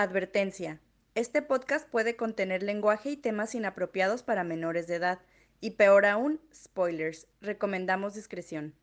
[0.00, 0.80] Advertencia.
[1.16, 5.18] Este podcast puede contener lenguaje y temas inapropiados para menores de edad.
[5.60, 7.26] Y peor aún, spoilers.
[7.40, 8.74] Recomendamos discreción.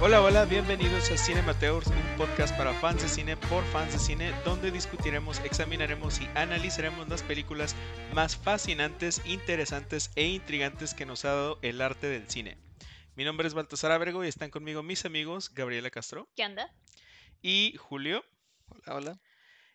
[0.00, 4.32] Hola, hola, bienvenidos a Cinemateurs, un podcast para fans de cine por fans de cine,
[4.44, 7.76] donde discutiremos, examinaremos y analizaremos las películas
[8.12, 12.63] más fascinantes, interesantes e intrigantes que nos ha dado el arte del cine.
[13.16, 16.74] Mi nombre es Baltasar Abrego y están conmigo mis amigos Gabriela Castro ¿Qué anda?
[17.42, 18.24] y Julio.
[18.68, 19.20] Hola, hola.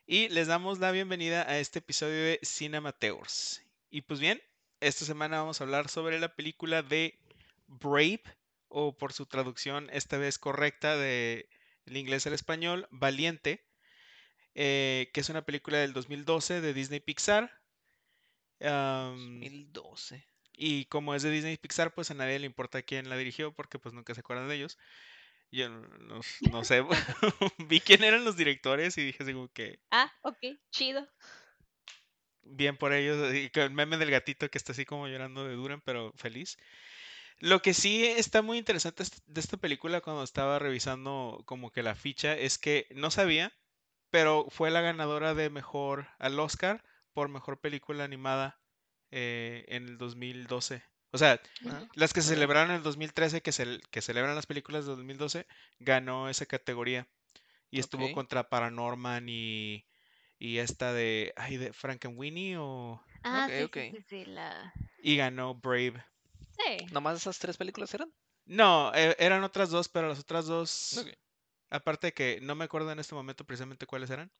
[0.06, 3.62] Y les damos la bienvenida a este episodio de Cinemateurs.
[3.90, 4.42] Y pues bien,
[4.82, 7.18] esta semana vamos a hablar sobre la película de
[7.68, 8.24] Brave,
[8.68, 11.48] o por su traducción esta vez correcta de
[11.86, 13.66] el inglés al español, Valiente,
[14.54, 17.52] eh, que es una película del 2012 de Disney Pixar.
[18.62, 20.28] Am, 2012.
[20.60, 23.80] Y como es de Disney Pixar, pues a nadie le importa quién la dirigió porque
[23.80, 24.78] pues nunca se acuerdan de ellos.
[25.52, 26.84] Yo no, no- sé,
[27.70, 30.40] vi quién eran los directores y dije así como que Ah, ok,
[30.72, 31.08] chido.
[32.44, 33.34] bien por ellos.
[33.34, 36.58] Y con el meme del gatito que está así como llorando de Duran, pero feliz.
[37.40, 41.96] Lo que sí está muy interesante de esta película cuando estaba revisando como que la
[41.96, 43.54] ficha es que no sabía,
[44.12, 46.84] pero fue la ganadora de mejor al Oscar
[47.14, 48.59] por mejor película animada
[49.12, 50.84] eh, en el 2012.
[51.12, 54.46] O sea, Ah, las que se celebraron en el 2013, que, cel- que celebran las
[54.46, 55.48] películas de 2012,
[55.80, 57.08] ganó esa categoría.
[57.72, 59.86] Y estuvo contra Paranorman y,
[60.40, 63.02] y esta de, ay, de Frankenweenie o...
[63.24, 64.74] Ah, sí, sí, sí, sí, la...
[65.02, 66.04] Y ganó Brave.
[66.58, 66.86] Sí.
[66.92, 68.12] ¿Nomás esas tres películas eran?
[68.46, 71.06] No, e- eran otras dos, pero las otras dos,
[71.70, 74.32] aparte de que no me acuerdo en este momento precisamente cuáles eran,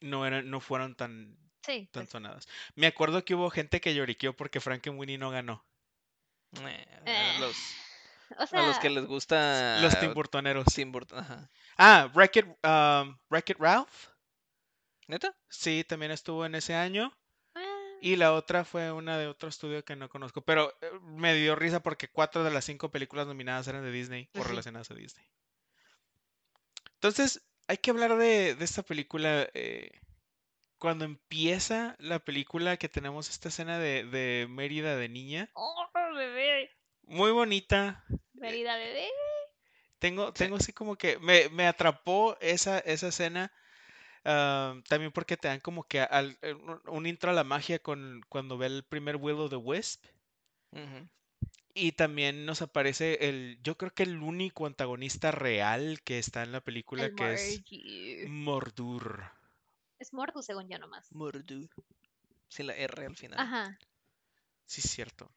[0.00, 1.36] no eran, no fueron tan,
[1.66, 2.48] Sí, tan pues, sonadas.
[2.74, 5.64] Me acuerdo que hubo gente que lloriqueó porque Frankenweenie no ganó.
[6.52, 7.56] Eh, Eh, a los,
[8.52, 10.64] o a los que les gusta Los Tim Burtoneros.
[10.66, 11.50] Tim Burton, ajá.
[11.76, 14.08] Ah, Wreck-It, um, Wreck-It Ralph.
[15.08, 15.36] ¿Neta?
[15.48, 17.12] Sí, también estuvo en ese año.
[17.54, 17.62] ah,
[18.00, 20.40] Y la otra fue una de otro estudio que no conozco.
[20.42, 24.28] Pero eh, me dio risa porque cuatro de las cinco películas nominadas eran de Disney
[24.34, 25.26] o relacionadas a Disney.
[26.94, 29.48] Entonces, hay que hablar de, de esta película.
[29.54, 29.90] eh,
[30.78, 35.50] cuando empieza la película, que tenemos esta escena de, de Mérida de niña.
[35.54, 36.70] oh, bebé,
[37.06, 38.04] Muy bonita.
[38.34, 39.08] Merida, bebé.
[39.98, 43.52] Tengo, tengo así como que me, me atrapó esa, esa escena.
[44.24, 46.54] ah, también porque te dan como que al- eh,
[46.86, 50.04] un- intro a la magia con cuando ve el primer Will of the Wisp.
[51.74, 56.52] Y también nos aparece el, yo creo que el único antagonista real que está en
[56.52, 57.60] la película, El que es.
[58.28, 59.24] Mordur.
[60.06, 61.10] Es Mordu, según yo nomás.
[61.12, 61.68] Mordu.
[62.48, 63.40] Sin la R al final.
[63.40, 63.76] Ajá.
[64.64, 65.28] Sí, es cierto.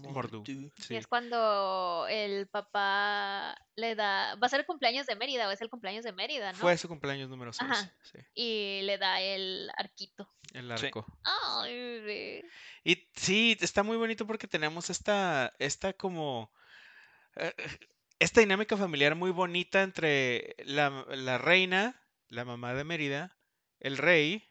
[0.00, 0.38] Mordu.
[0.38, 0.44] Mordu.
[0.48, 0.96] Y Sí.
[0.96, 4.34] es cuando el papá le da...
[4.34, 6.58] Va a ser el cumpleaños de Mérida, o es el cumpleaños de Mérida, ¿no?
[6.58, 7.70] Fue su cumpleaños número 6.
[7.70, 7.94] Ajá.
[8.02, 10.28] Sí, Y le da el arquito.
[10.52, 10.86] el Sí.
[10.86, 11.06] arco.
[11.22, 12.44] Ay, bebé.
[12.82, 16.52] Y sí, está muy bonito porque tenemos esta, esta como,
[17.36, 17.54] eh,
[18.18, 23.35] esta dinámica familiar muy bonita entre la, la reina, la mamá de Mérida,
[23.86, 24.42] el rey,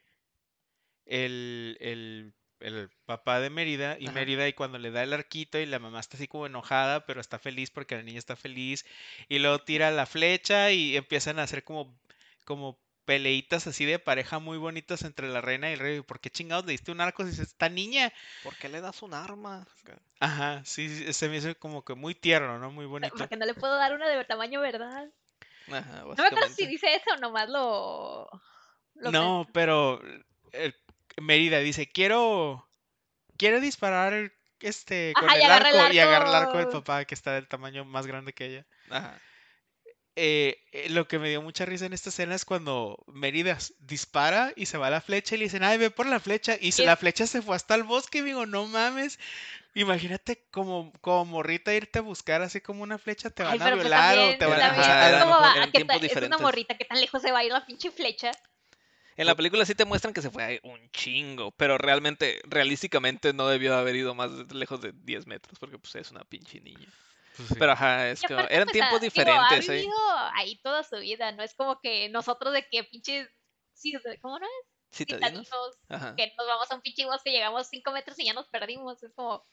[1.04, 4.14] el, el, el papá de Mérida y Ajá.
[4.14, 7.20] Mérida y cuando le da el arquito y la mamá está así como enojada, pero
[7.20, 8.84] está feliz porque la niña está feliz
[9.28, 11.94] y luego tira la flecha y empiezan a hacer como,
[12.44, 16.00] como peleitas así de pareja muy bonitas entre la reina y el rey.
[16.00, 18.12] ¿Por qué chingados le diste un arco si es esta niña?
[18.42, 19.66] ¿Por qué le das un arma?
[20.18, 22.70] Ajá, sí, sí, se me hizo como que muy tierno, ¿no?
[22.70, 23.16] Muy Pero, bonito.
[23.16, 25.08] Porque no le puedo dar una de tamaño verdad.
[25.68, 28.28] Ajá, No me acuerdo si dice eso nomás lo...
[29.00, 30.00] lo No, pero
[30.52, 30.72] eh,
[31.20, 32.68] Mérida dice, quiero,
[33.36, 37.14] quiero disparar este con Ajá, y el arco y agarra el arco del papá que
[37.14, 38.66] está del tamaño más grande que ella.
[38.90, 39.20] Ajá.
[40.18, 44.50] Eh, eh, lo que me dio mucha risa en esta escena es cuando Mérida dispara
[44.56, 46.56] y se va a la flecha y le dicen, ay, ve por la flecha.
[46.58, 49.18] Y se- la flecha se fue hasta el bosque y digo, no mames.
[49.74, 53.70] Imagínate como, como morrita irte a buscar así como una flecha, te Ay, van a
[53.72, 54.68] pues violar o te van a...
[54.68, 55.52] también, o sea, Ajá, a lo ¿cómo mejor- va?
[55.52, 57.52] eran ¿A qué tiempos ta- es una morrita, ¿qué tan lejos se va a ir
[57.52, 58.30] la pinche flecha?
[59.16, 63.48] En la película sí te muestran que se fue un chingo, pero realmente, realísticamente no
[63.48, 66.88] debió haber ido más lejos de 10 metros, porque pues es una pinche niña.
[67.36, 67.54] pues, sí.
[67.58, 69.76] Pero ajá, es aparte, eran pues, tiempos digo, diferentes, ha ¿eh?
[69.76, 69.96] vivido
[70.34, 73.28] ahí toda su vida, no es como que nosotros de que pinches...
[74.20, 74.96] ¿Cómo no es?
[74.96, 75.48] Citadinos.
[76.16, 79.02] Que nos vamos a un pinche bosque, llegamos cinco metros y ya nos perdimos.
[79.02, 79.46] Es como,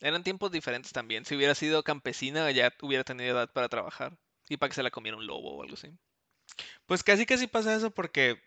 [0.00, 1.24] Eran tiempos diferentes también.
[1.24, 4.18] Si hubiera sido campesina, ya hubiera tenido edad para trabajar.
[4.48, 5.88] Y para que se la comiera un lobo o algo así.
[6.86, 8.42] Pues casi casi pasa eso porque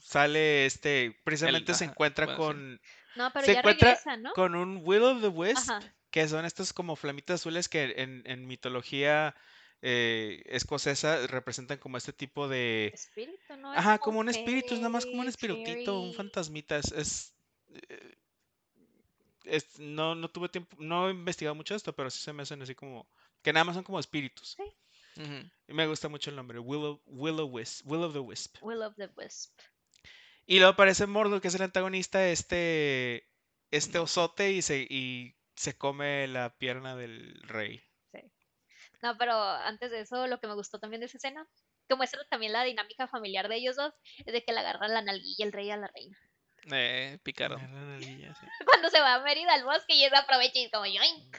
[0.00, 2.46] sale este, precisamente se ajá, encuentra bueno, sí.
[2.46, 2.80] con,
[3.16, 4.32] no, pero se ya encuentra regresa, ¿no?
[4.32, 5.80] con un Will of the Wisp Ajá.
[6.10, 9.34] que son estas como flamitas azules que en, en mitología
[9.82, 12.90] eh, escocesa representan como este tipo de...
[12.92, 13.72] Espíritu, ¿no?
[13.72, 16.92] Es Ajá, como un espíritu, es nada más como un espiritito, un fantasmita, es...
[16.92, 17.34] es,
[17.88, 18.16] eh,
[19.44, 22.60] es- no, no tuve tiempo, no he investigado mucho esto, pero sí se me hacen
[22.62, 23.06] así como...
[23.42, 24.56] Que nada más son como espíritus.
[24.58, 24.64] Sí.
[25.66, 28.56] Y me gusta mucho el nombre, Willow, Willow, Wisp, Will the Wisp.
[28.62, 29.58] Will of the Wisp.
[30.46, 33.28] Y luego aparece Mordo, que es el antagonista, este,
[33.70, 37.82] este osote y se, y se come la pierna del rey.
[39.02, 41.46] No, pero antes de eso, lo que me gustó también de esa escena,
[41.88, 45.02] que muestra también la dinámica familiar de ellos dos, es de que le agarran la
[45.02, 46.18] nalguilla el rey a la reina.
[46.70, 48.46] Eh, nalguilla, sí.
[48.66, 51.36] Cuando se va a Mérida al bosque y ella aprovecha y es como yoink.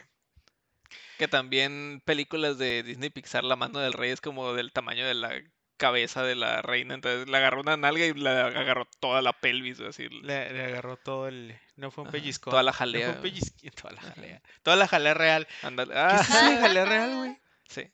[1.20, 5.14] Que también películas de Disney Pixar, la mano del rey es como del tamaño de
[5.14, 5.40] la
[5.82, 6.94] cabeza de la reina.
[6.94, 9.80] Entonces le agarró una nalga y le agarró toda la pelvis.
[9.82, 10.08] Así.
[10.10, 11.60] Le, le agarró todo el...
[11.76, 12.52] No fue un pellizco.
[12.52, 14.14] toda la No fue jalea, un toda la Ajá.
[14.14, 14.42] jalea.
[14.64, 15.48] Toda la jalea real.
[15.64, 15.94] Ándale.
[15.94, 17.38] ¿Qué Ah, es eso de jalea real, güey?
[17.68, 17.92] sí.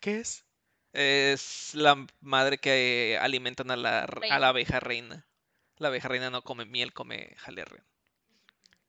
[0.00, 0.44] ¿Qué es?
[0.92, 4.38] Es la madre que alimentan a la, a Reina.
[4.38, 5.26] la abeja reina.
[5.78, 7.84] La abeja reina no come miel, come jalea real.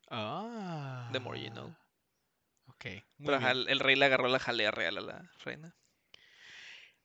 [0.10, 1.10] Ah.
[1.12, 1.76] The more you know.
[2.68, 2.86] Ok.
[3.18, 5.76] Pero el rey le agarró la jalea real a la reina.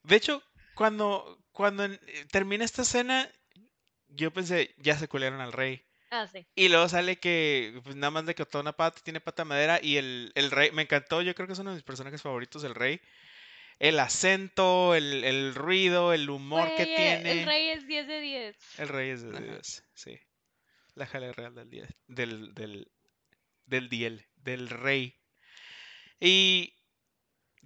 [0.02, 0.42] De hecho,
[0.75, 1.99] cuando, cuando eh,
[2.31, 3.31] termina esta escena,
[4.08, 5.84] yo pensé, ya se culearon al rey.
[6.11, 6.44] Ah, sí.
[6.56, 9.78] Y luego sale que pues, nada más le cortó una pata, tiene pata de madera
[9.82, 12.64] y el, el rey, me encantó, yo creo que es uno de mis personajes favoritos,
[12.64, 13.00] el rey.
[13.78, 17.31] El acento, el, el ruido, el humor que tiene.
[17.31, 18.56] El rey es 10 de 10.
[18.78, 19.40] El rey es de Ajá.
[19.40, 20.20] Dios, sí.
[20.94, 22.90] La jalea real del día, del, del,
[23.64, 25.16] del diel, del rey.
[26.20, 26.75] Y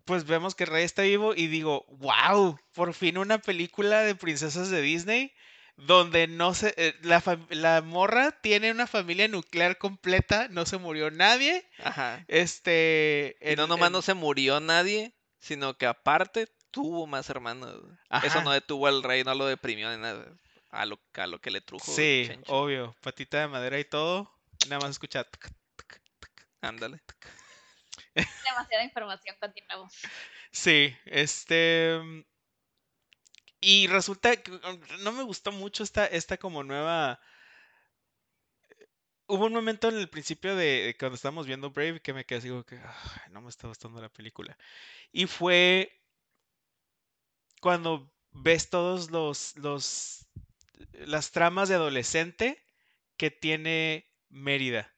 [0.04, 4.14] pues vemos que el rey está vivo y digo, wow, por fin una película de
[4.14, 5.32] princesas de Disney
[5.76, 11.10] donde no se, eh, la, la morra tiene una familia nuclear completa, no se murió
[11.10, 11.66] nadie.
[11.82, 12.24] Ajá.
[12.28, 17.76] Este, Y no nomás no se murió nadie, sino que aparte tuvo más hermanos.
[18.22, 20.26] Eso no detuvo al rey, no lo deprimió nada.
[20.70, 21.92] A lo, a lo que le trujo.
[21.92, 22.52] Sí, Chencho.
[22.52, 24.30] obvio, patita de madera y todo.
[24.68, 25.26] Nada más escucha.
[26.60, 27.00] Ándale.
[28.44, 29.92] Demasiada información, continuamos.
[30.52, 31.98] Sí, este.
[32.02, 32.20] mm,
[33.60, 37.18] Y resulta que mm, no me gustó mucho esta, esta como nueva.
[39.26, 42.48] Hubo un momento en el principio de, cuando estábamos viendo Brave que me quedé así
[42.50, 44.56] como que "Ay, no me está gustando la película.
[45.12, 45.92] Y fue
[47.60, 50.26] cuando ves todos los, los
[50.92, 52.62] las tramas de adolescente
[53.16, 54.94] que tiene Mérida.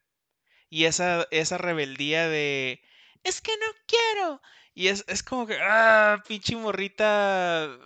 [0.69, 2.81] Y esa, esa rebeldía de
[3.27, 4.41] es que no quiero.
[4.73, 7.77] Y es, es como que, ah, pinche morrita,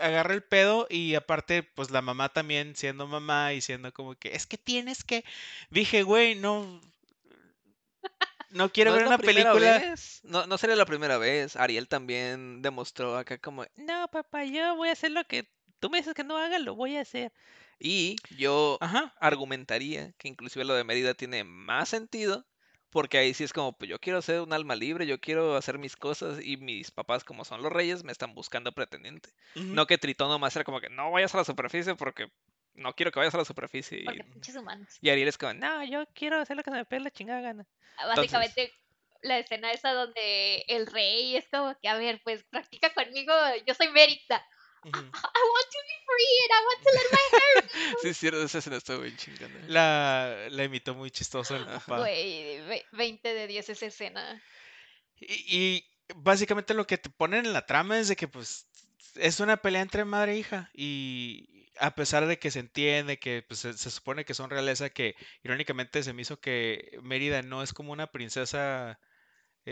[0.00, 4.34] agarra el pedo y aparte, pues la mamá también siendo mamá y siendo como que,
[4.34, 5.24] es que tienes que...
[5.70, 6.80] Dije, güey, no...
[8.50, 9.78] No quiero No ver una película...
[9.78, 11.56] vez, No, no sería la primera vez.
[11.56, 15.48] Ariel también demostró acá como, no, papá, yo voy a hacer lo que
[15.80, 17.32] tú me dices que no haga, lo voy a hacer.
[17.78, 19.14] Y yo Ajá.
[19.20, 22.46] argumentaría que inclusive lo de Mérida tiene más sentido,
[22.94, 25.78] porque ahí sí es como, pues yo quiero ser un alma libre, yo quiero hacer
[25.78, 29.30] mis cosas y mis papás como son los reyes me están buscando pretendiente.
[29.56, 32.30] No que Tritón nomás era como que no vayas a la superficie porque
[32.74, 33.98] no quiero que vayas a la superficie.
[33.98, 34.96] Y, Porque pinches humanos.
[35.00, 37.40] y Ariel es como, no, yo quiero hacer lo que se me pegue la chingada
[37.40, 37.66] gana.
[38.14, 38.72] Básicamente,
[39.22, 43.32] la escena esa donde el rey es como que, a ver, pues practica conmigo,
[43.66, 43.88] yo soy
[45.14, 47.54] I want to be free and I want to let my hair
[48.02, 49.50] Sí, es cierto, esa escena está bien chingada.
[49.68, 51.98] La, la imitó muy chistoso el papá.
[52.00, 54.42] Güey, ve- 20 de 10 esa escena.
[55.20, 55.84] Y, y
[56.16, 58.66] básicamente lo que te ponen en la trama es de que pues
[59.16, 63.44] es una pelea entre madre e hija y a pesar de que se entiende que
[63.46, 67.62] pues, se, se supone que son realeza que irónicamente se me hizo que Mérida no
[67.62, 68.98] es como una princesa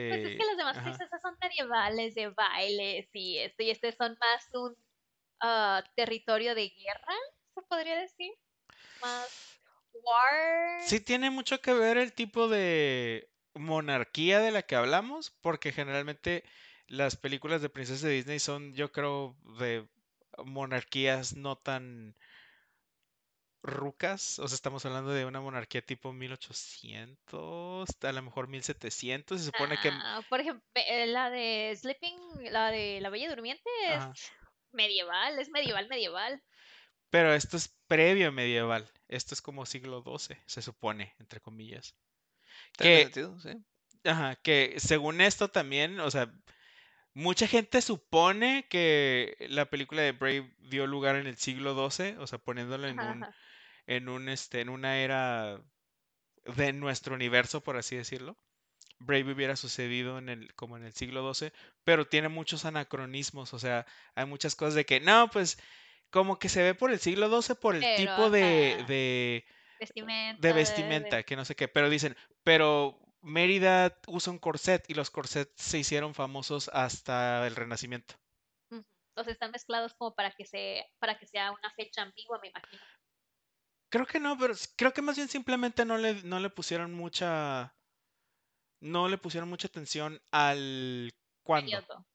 [0.09, 0.83] Pues es eh, que las demás ajá.
[0.83, 4.77] princesas son medievales, de bailes y esto, y este son más un
[5.43, 7.15] ah, territorio de guerra,
[7.55, 8.33] se podría decir.
[9.01, 9.59] Más
[10.05, 10.81] war.
[10.87, 16.45] Sí tiene mucho que ver el tipo de monarquía de la que hablamos, porque generalmente
[16.87, 19.87] las películas de princesas de Disney son, yo creo, de
[20.45, 22.17] monarquías no tan
[23.63, 29.47] rucas, o sea, estamos hablando de una monarquía tipo 1800, a lo mejor 1700, se
[29.47, 29.91] supone que...
[29.93, 32.17] Ah, por ejemplo, eh, la de Sleeping,
[32.51, 34.33] la de La Bella Durmiente es.
[34.75, 36.43] Medieval, es medieval, medieval.
[37.11, 41.95] Pero esto es previo medieval, esto es como siglo XII, se supone, entre comillas.
[42.77, 43.39] ¿Tiene Que- sentido?
[43.41, 43.51] Sí.
[44.05, 46.33] Ajá, que según esto también, o sea,
[47.15, 52.27] mucha gente supone que la película de Brave dio lugar en el siglo XII, o
[52.27, 53.37] sea, poniéndolo en Ajá, un, ajá.
[53.87, 55.61] en un, este, en una era
[56.57, 58.37] de nuestro universo, por así decirlo.
[59.05, 61.53] Brave hubiera sucedido en el, como en el siglo XII,
[61.85, 65.59] pero tiene muchos anacronismos, o sea, hay muchas cosas de que, no, pues
[66.11, 68.87] como que se ve por el siglo XII por el Pero, tipo de, ajá.
[68.87, 69.45] de,
[69.81, 70.49] Vestimenta.
[70.49, 75.11] de vestimenta, que no sé qué, pero dicen, pero Mérida usa un corset y los
[75.11, 78.15] corsets se hicieron famosos hasta el Renacimiento.
[78.71, 82.83] Entonces están mezclados como para que se, para que sea una fecha ambigua, me imagino.
[83.91, 87.75] Creo que no, pero creo que más bien simplemente no le, no le pusieron mucha,
[88.83, 91.13] no le pusieron mucha atención al
[91.43, 91.71] cuándo.
[91.71, 92.07] Periodo.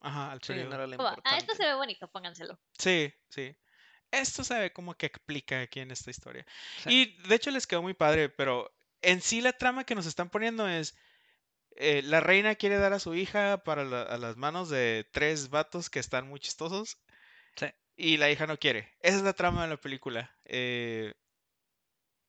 [0.00, 0.96] Ajá, al Sí, no periodo.
[0.96, 2.58] era ah, esto se ve bonito, pónganselo.
[2.76, 3.54] Sí, sí.
[4.10, 6.44] Esto se ve como que explica aquí en esta historia.
[6.82, 6.90] Sí.
[6.90, 10.28] Y de hecho les quedó muy padre, pero en sí la trama que nos están
[10.28, 10.96] poniendo es,
[11.76, 15.48] eh, la reina quiere dar a su hija para la- a las manos de tres
[15.50, 16.98] vatos que están muy chistosos
[17.56, 17.66] Sí.
[17.96, 18.92] y la hija no quiere.
[19.00, 20.36] Esa es la trama de la película.
[20.44, 21.14] eh,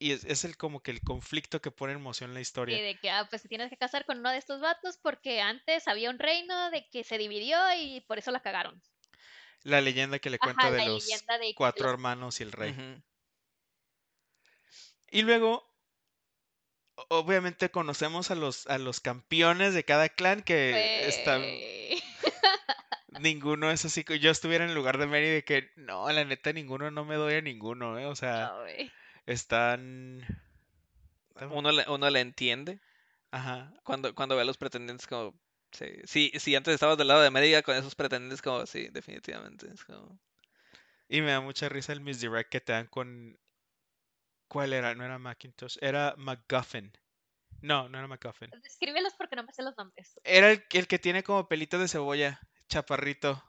[0.08, 2.82] y es, es el como que el conflicto que pone en moción la Y historia.
[2.82, 5.88] de que, ah, pues te tienes que casar con uno de estos vatos porque antes
[5.88, 8.82] había un reino de que se dividió y por eso la cagaron.
[9.64, 12.76] La leyenda que le cuenta Ajá, de los de cuatro los- hermanos y el rey.
[15.12, 15.64] Y luego,
[17.10, 21.42] obviamente conocemos a los, a los campeones de cada clan que están...
[21.42, 22.04] Güey.
[23.20, 24.04] Ninguno es así.
[24.04, 27.06] que Yo estuviera en el lugar de Mary de que, no, la neta, ninguno, no
[27.06, 28.08] me doy a ninguno, ¿eh?
[28.08, 28.64] O sea, No.
[29.26, 30.26] Están...
[31.50, 32.80] Uno, le, uno le entiende
[33.32, 33.74] Ajá.
[33.84, 35.40] cuando, cuando ve a los pretendientes como...
[35.72, 38.66] Sí, sí, si antes estabas del lado de Mérida con esos pretendientes como...
[38.66, 39.68] Sí, definitivamente.
[39.74, 40.20] Es como...
[41.08, 43.38] Y me da mucha risa el misdirect que te dan con...
[44.48, 44.94] ¿Cuál era?
[44.94, 46.92] No era Macintosh, era MacGuffin.
[47.62, 48.52] No, no era MacGuffin.
[48.62, 50.20] Descríbelos porque no me sé los nombres.
[50.24, 53.44] Era el, el que tiene como pelito de cebolla, chaparrito.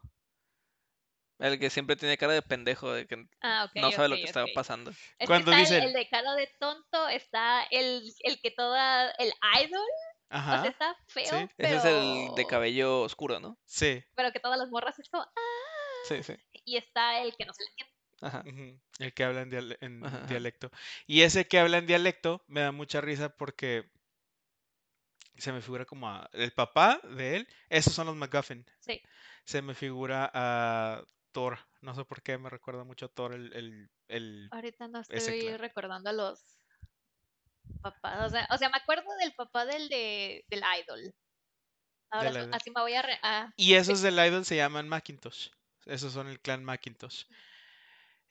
[1.38, 4.44] El que siempre tiene cara de pendejo, de que Ah, no sabe lo que está
[4.44, 4.50] ok.
[4.54, 4.90] pasando.
[5.18, 9.32] Es Cuando que está el- de cara de tonto, está el, el que toda, el
[9.64, 10.66] idol, o sea, Ajá.
[10.68, 11.48] está feo, sí.
[11.56, 11.76] pero...
[11.76, 11.84] Ese es
[12.28, 13.58] el de cabello oscuro, ¿no?
[13.64, 14.02] Sí.
[14.14, 16.34] Pero que todas las morras es como, ah, Sí, sí.
[16.64, 17.94] y está el que no se le entiende.
[18.20, 18.42] Ajá.
[19.00, 20.70] El que habla en, diale- en Ajá, dialecto.
[21.06, 23.90] Y ese que habla en dialecto me da mucha risa porque
[25.36, 27.48] se me figura como a- el papá de él.
[27.68, 28.64] Esos son los MacGuffin.
[28.80, 29.02] Sí.
[29.44, 31.02] Se me figura a
[31.34, 31.58] Thor.
[31.82, 35.40] No sé por qué me recuerda mucho a Thor el, el, el- Ahorita no estoy
[35.40, 35.58] clan.
[35.58, 36.40] recordando a los
[37.82, 38.24] papás.
[38.26, 41.14] O sea, o sea, me acuerdo del papá del de, del idol.
[42.10, 42.54] Ahora idol.
[42.54, 43.02] así me voy a...
[43.02, 45.48] re- a- Y esos del Idol se llaman Macintosh.
[45.84, 47.24] Esos son el clan Macintosh.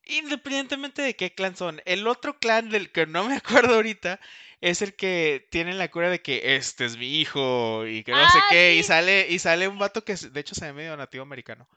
[0.05, 4.19] Independientemente de qué clan son, el otro clan del que no me acuerdo ahorita
[4.60, 8.29] es el que tiene la cura de que este es mi hijo y que no
[8.29, 8.75] sé Ah, qué.
[8.75, 11.67] Y sale, y sale un vato que de hecho se ve medio nativo americano.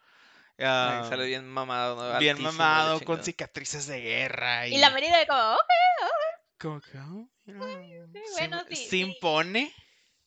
[0.59, 2.19] Ah, sale bien mamado, ¿no?
[2.19, 4.67] bien mamado, con cicatrices de guerra.
[4.69, 5.59] Y, Y la Merida de como, "Oh,
[6.59, 9.01] como que, oh, mira, sí, se bueno, sí, se sí.
[9.01, 9.73] impone.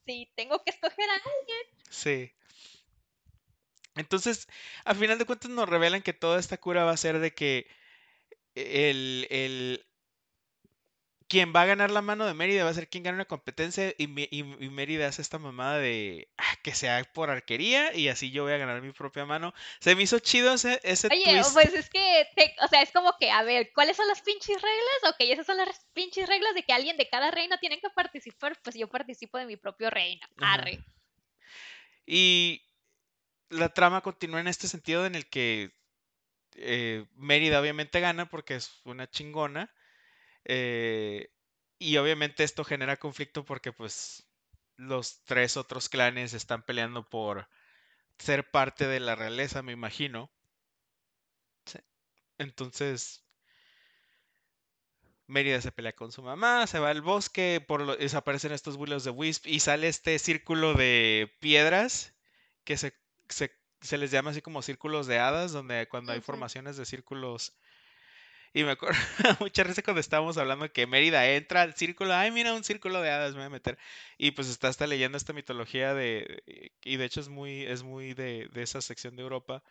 [0.05, 1.21] si tengo que escoger a
[1.89, 2.31] Sí.
[3.95, 4.47] Entonces,
[4.85, 7.67] al final de cuentas nos revelan que toda esta cura va a ser de que
[8.55, 9.85] el, el
[11.29, 13.93] quien va a ganar la mano de Mérida va a ser quien gana una competencia
[13.97, 18.31] y, y, y Mérida hace esta mamada de "Ah, que sea por arquería y así
[18.31, 19.53] yo voy a ganar mi propia mano.
[19.79, 21.53] Se me hizo chido ese, ese Oye, twist.
[21.53, 24.61] pues es que, te- o sea, es como que, a ver, ¿cuáles son las pinches
[24.61, 25.13] reglas?
[25.13, 28.57] Ok, esas son las pinches reglas de que alguien de cada reino tiene que participar,
[28.63, 30.25] pues yo participo de mi propio reino.
[30.41, 30.79] Arre.
[32.05, 32.63] Y
[33.49, 35.71] la trama continúa en este sentido en el que
[36.55, 39.71] eh, Mérida obviamente gana porque es una chingona.
[40.51, 41.31] Eh,
[41.77, 44.27] y obviamente esto genera conflicto porque pues
[44.77, 47.47] los tres otros clanes están peleando por
[48.17, 50.31] ser parte de la realeza, me imagino.
[51.65, 51.77] Sí.
[52.39, 53.23] Entonces,
[55.27, 59.03] Mérida se pelea con su mamá, se va al bosque, por lo, desaparecen estos Willows
[59.03, 62.15] de Wisp y sale este círculo de piedras
[62.63, 62.95] que se,
[63.27, 67.53] se, se les llama así como círculos de hadas, donde cuando hay formaciones de círculos...
[68.53, 68.97] Y me acuerdo
[69.39, 73.11] mucha risa cuando estábamos hablando que Mérida entra al círculo, ay mira un círculo de
[73.11, 73.77] hadas, me voy a meter.
[74.17, 76.43] Y pues está hasta leyendo esta mitología de,
[76.83, 79.63] y de hecho es muy, es muy de, de esa sección de Europa,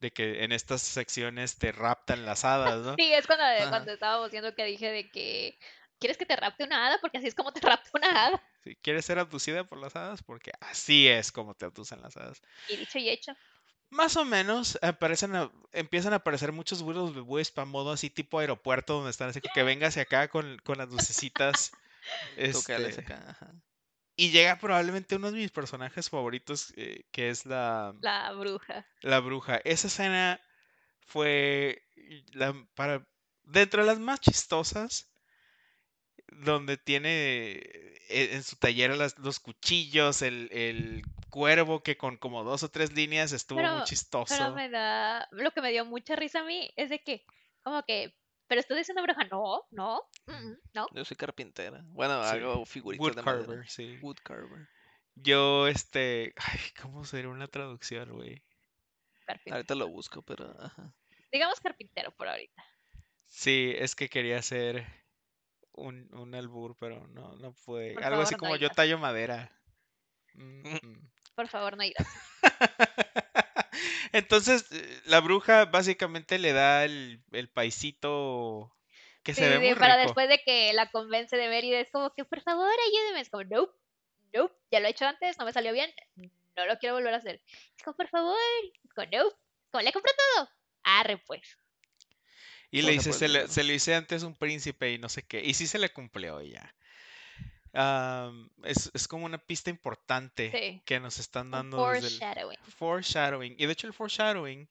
[0.00, 2.96] de que en estas secciones te raptan las hadas, ¿no?
[2.96, 3.68] Sí, es cuando, Ajá.
[3.70, 5.58] cuando estábamos viendo que dije de que,
[5.98, 6.98] ¿quieres que te rapte una hada?
[7.00, 8.42] Porque así es como te rapta una hada.
[8.64, 12.42] Si quieres ser abducida por las hadas, porque así es como te abducen las hadas.
[12.66, 13.32] Y dicho y hecho.
[13.90, 18.10] Más o menos aparecen a- empiezan a aparecer muchos Willows de Wisp a modo así
[18.10, 21.72] tipo aeropuerto donde están así que venga hacia acá con, con las lucecitas.
[22.36, 23.52] Este, acá, ajá.
[24.16, 28.86] y llega probablemente uno de mis personajes favoritos, eh, que es la, La bruja.
[29.02, 29.56] la bruja.
[29.64, 30.40] Esa escena
[31.00, 31.82] fue
[32.32, 33.04] la, para
[33.42, 35.10] dentro de las más chistosas,
[36.28, 37.52] donde tiene
[38.08, 42.70] e- en su taller las- los cuchillos, el, el cuervo que con como dos o
[42.70, 44.52] tres líneas estuvo muy pero chistoso.
[44.54, 47.24] me da, lo que me dio mucha risa a mí es de que,
[47.62, 48.14] como que,
[48.46, 50.86] pero estoy diciendo bruja, no, no, mm, mm, no.
[50.92, 51.82] Yo soy carpintera.
[51.88, 52.36] Bueno, Sí.
[52.38, 53.46] hago figuritas Wood de madera.
[53.46, 53.98] carver, sí.
[54.02, 54.68] Wood carver.
[55.14, 58.42] Yo, este, ay, ¿cómo sería una traducción, güey?
[59.26, 59.56] Carpintero.
[59.56, 60.94] Ahorita lo busco, pero ajá.
[61.32, 62.64] Digamos carpintero por ahorita.
[63.26, 64.86] Sí, es que quería hacer
[65.72, 67.94] un, un albur, pero no, no pude.
[67.94, 69.50] Por Algo así no como yo tallo madera.
[70.36, 71.10] Mm, mm.
[71.34, 72.06] Por favor, no digas.
[74.12, 78.74] Entonces, eh, la bruja básicamente le da el, el paisito
[79.22, 79.96] que Sí, se ve sí, muy para rico.
[79.96, 83.20] después de que la convence de Mérida, es como que, por favor, ayúdeme.
[83.20, 83.72] Es como, nope,
[84.32, 85.90] nope, ya lo he hecho antes, no me salió bien,
[86.56, 87.42] no lo quiero volver a hacer.
[87.76, 88.36] Es como, por favor,
[88.84, 89.36] es como, nope,
[89.70, 90.48] como le compro todo.
[90.84, 91.58] Arre, pues.
[92.70, 95.42] Y le dice, se le, se le hice antes un príncipe y no sé qué.
[95.44, 96.74] Y sí se le cumplió ya.
[97.78, 100.82] Am, es, es como una pista importante Sí.
[100.86, 103.54] que nos están Un dando desde el foreshadowing.
[103.58, 104.68] Y de hecho el foreshadowing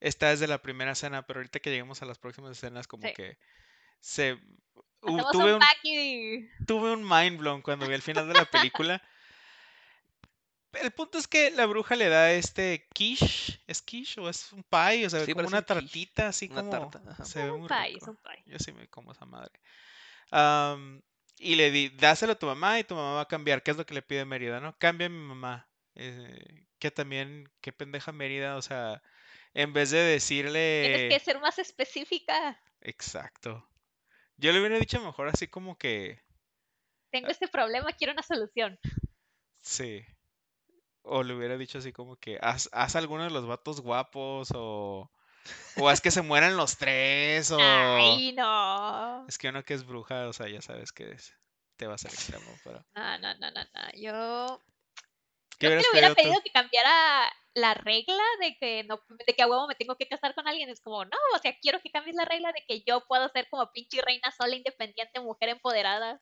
[0.00, 3.14] está desde la primera escena, pero ahorita que lleguemos a las próximas escenas como Sí.
[3.14, 3.38] que
[4.00, 4.32] se...
[5.02, 5.60] uh, tuve un
[6.66, 9.00] tuve un mind blown cuando vi el final de la película.
[10.80, 14.62] El punto es que la bruja le da este quiche, ¿es quiche o es un
[14.62, 15.06] pie?
[15.06, 17.60] O sea, Sí, como una un quiche, tartita así una como tarta, se ve un
[17.60, 18.42] muy pie, es un pie.
[18.46, 19.52] Yo sí me como esa madre.
[21.42, 23.62] Y le di, dáselo a tu mamá y tu mamá va a cambiar.
[23.62, 24.76] ¿Qué es lo que le pide Mérida, no?
[24.78, 25.68] Cambia a mi mamá.
[25.94, 29.02] Eh, que también, qué pendeja Mérida, o sea,
[29.54, 31.08] en vez de Tienes decirle...
[31.10, 32.60] que ser más específica.
[32.80, 33.68] Exacto.
[34.36, 36.22] Yo le hubiera dicho mejor así como que...
[37.10, 38.78] Tengo este problema, quiero una solución.
[39.60, 40.04] Sí.
[41.02, 45.10] O le hubiera dicho así como que haz, haz alguno de los vatos guapos o...
[45.76, 47.58] O haz que se mueran los tres o...
[47.60, 49.26] Ay, no.
[49.28, 51.34] Es que uno que es bruja, o sea, ya sabes que es-
[51.76, 52.84] te vas al extremo, pero...
[52.94, 53.90] No, no, no, no, no.
[53.94, 54.62] Yo
[55.58, 56.22] ¿Qué hubieras que le hubiera pedido tú?
[56.22, 60.08] pedido que cambiara la regla de que no, de que a huevo me tengo que
[60.08, 60.68] casar con alguien.
[60.68, 63.48] Es como, no, o sea, quiero que cambies la regla de que yo puedo ser
[63.48, 66.20] como pinche reina sola, independiente, mujer empoderada.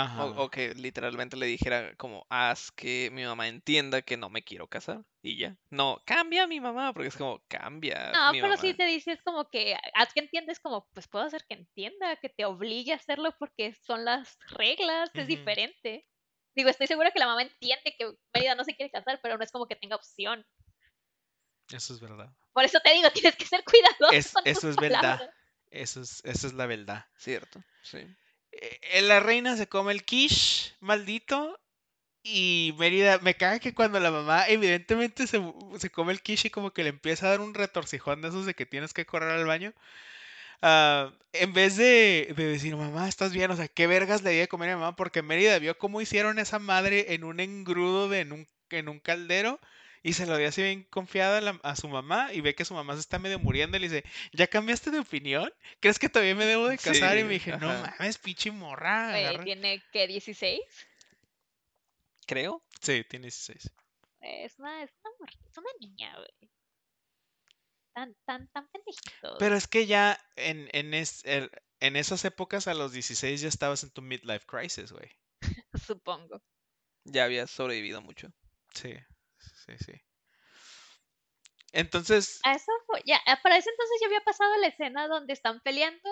[0.00, 0.24] Ajá.
[0.24, 4.42] O, o que literalmente le dijera como, haz que mi mamá entienda que no me
[4.42, 5.02] quiero casar.
[5.22, 5.56] Y ya.
[5.70, 8.62] No, cambia a mi mamá, porque es como, cambia No, mi pero mamá.
[8.62, 12.28] sí te dices como que, haz que entiendes como, pues puedo hacer que entienda, que
[12.28, 15.26] te obligue a hacerlo porque son las reglas, es Ujú.
[15.26, 16.06] diferente.
[16.54, 19.44] Digo, estoy segura que la mamá entiende que Mérida no se quiere casar, pero no
[19.44, 20.44] es como que tenga opción.
[21.72, 22.32] Eso es verdad.
[22.52, 25.18] Por eso te digo, tienes que ser cuidadoso Es- eso es verdad.
[25.18, 25.34] palabras.
[25.70, 27.04] Eso es, eso es la verdad.
[27.18, 27.98] Cierto, sí.
[28.60, 31.58] Eh, la reina se come el quiche, maldito.
[32.24, 35.40] Y Mérida, me caga que cuando la mamá evidentemente se,
[35.78, 38.46] se come el quiche y como que le empieza a dar un retorcijón de esos
[38.46, 39.74] de que tienes que correr al baño.
[40.62, 43.50] ah, en vez de, de decir, mamá, ¿estás bien?
[43.52, 44.96] O sea, ¿qué vergas le di de comer a mi mamá?
[44.96, 49.00] Porque Mérida vio cómo hicieron esa madre en un engrudo de en un, en un
[49.00, 49.60] caldero.
[50.02, 52.64] Y se lo dio así bien confiada a, la- a su mamá y ve que
[52.64, 55.52] su mamá se está medio muriendo y le dice, ¿ya cambiaste de opinión?
[55.80, 57.18] ¿Crees que todavía me debo de casar?
[57.18, 59.10] y me dije, no mames, pinche morra.
[59.10, 59.44] Güey, agarra".
[59.44, 60.60] tiene que 16.
[62.26, 62.62] Creo.
[62.80, 63.70] Sí, tiene 16.
[64.20, 66.50] Es una, es una, mor- es una niña, güey.
[67.94, 69.36] Tan, tan, tan pendejito.
[69.38, 73.48] Pero es que ya en, en, es- el- en esas épocas a los 16 ya
[73.48, 75.10] estabas en tu midlife crisis, güey.
[75.86, 76.42] supongo.
[77.04, 78.28] Ya había sobrevivido mucho.
[78.74, 78.94] Sí,
[79.68, 79.92] sí, sí.
[81.72, 85.32] Entonces, A eso fue- ya, ah, para ese entonces ya había pasado la escena donde
[85.34, 86.08] están peleando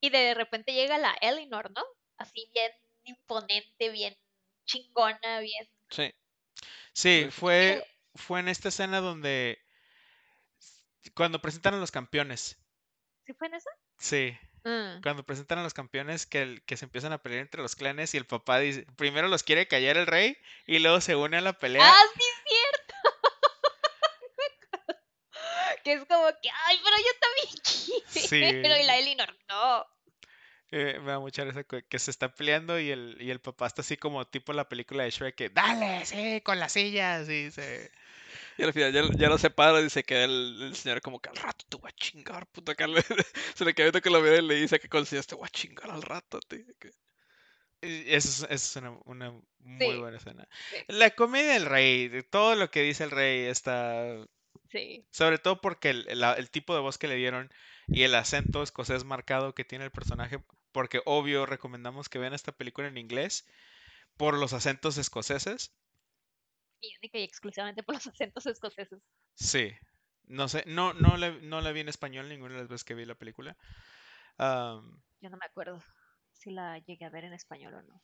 [0.00, 1.84] y de repente llega la Eleanor, ¿no?
[2.18, 2.72] Así bien
[3.04, 4.16] imponente, bien
[4.64, 5.68] chingona, bien.
[5.90, 6.14] Sí.
[6.92, 9.58] sí, fue, fue en esta escena donde
[11.14, 12.56] cuando presentan a los campeones.
[13.26, 13.68] ¿Sí fue en eso?
[13.98, 15.00] Sí, Mm.
[15.02, 18.14] cuando presentan a los campeones que, el- que se empiezan a pelear entre los clanes
[18.14, 21.40] y el papá dice, primero los quiere callar el rey y luego se une a
[21.40, 21.82] la pelea.
[21.90, 22.94] ¡Ah, sí, es cierto!
[25.82, 27.62] Que es como que, ¡ay, pero yo también
[28.62, 28.70] quiero!
[28.76, 28.82] Sí.
[28.82, 29.86] Y la Eleanor, no.
[30.72, 33.82] Eh, me da mucha risa que, se está peleando y el, y el papá está
[33.82, 37.90] así como tipo la película de Shrek que dale, sí, con las sillas y se...
[38.56, 41.28] Y al final ya, ya lo separa y se queda el, el señor como que
[41.28, 42.74] al rato te voy a chingar, puta.
[42.86, 43.02] Le-
[43.54, 45.46] se le queda que lo ve y le dice que con el señor te voy
[45.46, 46.64] a chingar al rato, tío.
[47.80, 50.48] Eso es, eso es una, una muy Sí, buena escena.
[50.70, 50.76] sí.
[50.88, 54.04] La comedia del rey, todo lo que dice el rey está...
[54.70, 55.06] Sí.
[55.12, 57.50] Sobre todo porque el, el tipo de voz que le dieron
[57.86, 62.52] y el acento escocés marcado que tiene el personaje, porque obvio recomendamos que vean esta
[62.52, 63.46] película en inglés
[64.16, 65.76] por los acentos escoceses.
[66.82, 69.00] Y única y exclusivamente por los acentos escoceses.
[69.34, 69.72] Sí.
[70.24, 72.94] No sé, no, no, la, no la vi en español ninguna de las veces que
[72.94, 73.56] vi la película.
[75.20, 75.78] Yo no me acuerdo
[76.32, 78.02] si la llegué a ver en español o no.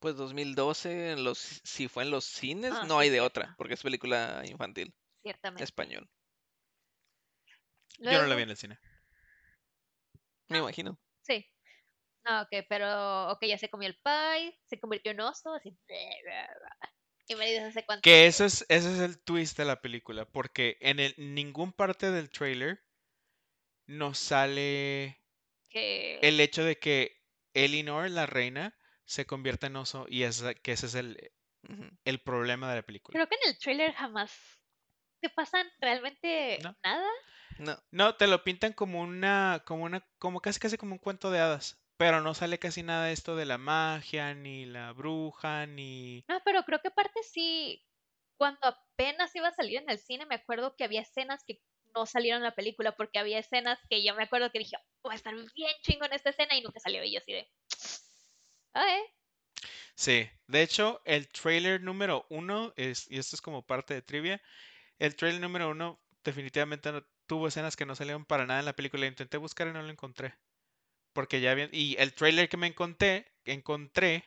[0.00, 3.52] Pues 2012, en los, si fue en los cines, Ah, no sí, hay de otra,
[3.56, 5.64] porque es película infantil, Ciertamente.
[5.64, 6.08] español.
[7.98, 8.78] Yo no la vi en el cine.
[10.48, 10.98] Me imagino.
[11.22, 11.44] Sí.
[12.24, 15.76] Ah, ok, pero ok, ya se comió el pie, se convirtió en oso, así.
[17.26, 18.02] Y me dices hace cuánto.
[18.02, 22.10] Que eso es, ese es el twist de la película, porque en el, ningún parte
[22.10, 22.82] del trailer
[23.86, 25.20] nos sale
[26.22, 27.16] el hecho de que
[27.54, 31.32] Elinor, la reina, se convierta en oso y esa- que ese es el,
[32.04, 33.14] el problema de la película.
[33.14, 34.32] creo que en el trailer jamás
[35.20, 36.74] te pasan realmente No.
[36.84, 37.08] nada.
[37.58, 41.30] No, No, te lo pintan como una, como una, como casi casi como un cuento
[41.30, 45.66] de hadas, pero no sale casi nada de esto de la magia, ni la bruja,
[45.66, 46.26] ni...
[46.28, 47.84] No, pero creo que aparte sí,
[48.36, 51.60] cuando apenas iba a salir en el cine, me acuerdo que había escenas que
[51.94, 54.76] no salieron en la película, porque había escenas que yo me acuerdo que dije,
[55.06, 57.48] va a estar bien chingo en esta escena y nunca salió y yo así de...
[58.74, 59.04] "Ah, eh".
[59.94, 64.40] Sí, de hecho, el trailer número uno es, y esto es como parte de trivia,
[64.98, 68.76] el trailer número uno definitivamente no tuvo escenas que no salieron para nada en la
[68.76, 69.06] película.
[69.06, 70.34] Intenté buscar y no lo encontré.
[71.12, 74.24] Porque ya habían, y el trailer que me encontré, encontré,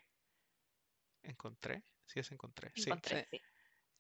[1.24, 2.90] encontré, sí es encontré, sí.
[2.90, 3.40] Encontré, sí.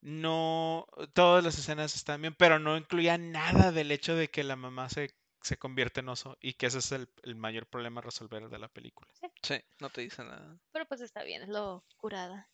[0.02, 4.56] No, todas las escenas están bien, pero no incluía nada del hecho de que la
[4.56, 8.04] mamá se, se convierte en oso y que ese es el, el mayor problema a
[8.04, 9.12] resolver de la película.
[9.44, 10.60] sí, no te dice nada.
[10.72, 12.50] Pero pues está bien, es lo curada.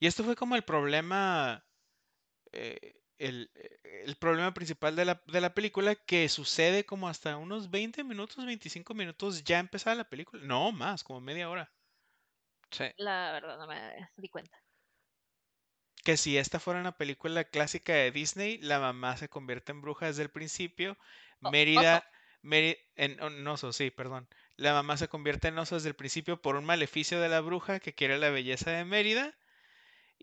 [0.00, 1.64] Y esto fue como el problema,
[2.52, 7.36] eh, el, eh, el problema principal de la, de la película que sucede como hasta
[7.36, 10.42] unos 20 minutos, 25 minutos ya empezada la película.
[10.44, 11.72] No, más, como media hora.
[12.70, 14.58] Sí, La verdad no me di cuenta.
[16.04, 20.06] Que si esta fuera una película clásica de Disney, la mamá se convierte en bruja
[20.06, 20.96] desde el principio.
[21.40, 22.04] Mérida,
[22.42, 24.28] Meri- en, en oso, sí, perdón.
[24.56, 27.80] La mamá se convierte en oso desde el principio por un maleficio de la bruja
[27.80, 29.34] que quiere la belleza de Mérida.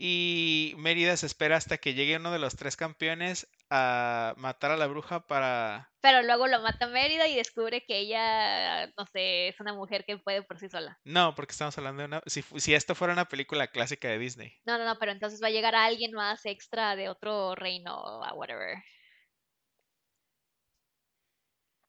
[0.04, 4.76] Y Mérida se espera hasta que llegue uno de los tres campeones a matar a
[4.76, 5.92] la bruja para...
[6.02, 10.18] Pero luego lo mata Mérida y descubre que ella, no sé, es una mujer que
[10.18, 11.00] puede por sí sola.
[11.04, 12.22] No, porque estamos hablando de una...
[12.26, 14.58] Si, si esto fuera una película clásica de Disney.
[14.66, 18.34] No, no, no, pero entonces va a llegar alguien más extra de otro reino o
[18.34, 18.80] whatever.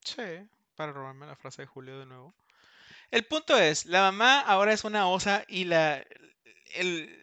[0.04, 0.22] Sí,
[0.76, 2.34] para robarme la frase de Julio de nuevo.
[3.10, 6.04] El punto es, la mamá ahora es una osa y la,
[6.74, 7.21] el-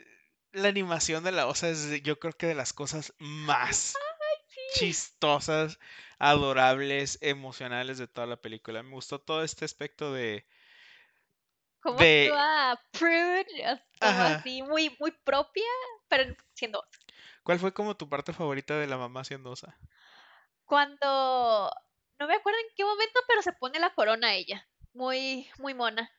[0.52, 3.96] la animación de la osa es, yo creo que de las cosas más
[4.76, 5.80] chistosas,
[6.20, 8.84] adorables, emocionales de toda la película.
[8.84, 10.46] Me gustó todo este aspecto de...
[11.82, 13.44] ¿Cómo De- actúa Prude?
[14.00, 15.64] Como así, muy, muy propia,
[16.08, 16.84] pero siendo
[17.44, 19.78] ¿Cuál fue como tu parte favorita de la mamá siendo osa?
[20.66, 21.70] cuando
[22.20, 24.68] no me acuerdo en qué momento, pero se pone la corona ella.
[24.94, 26.12] Muy, muy mona.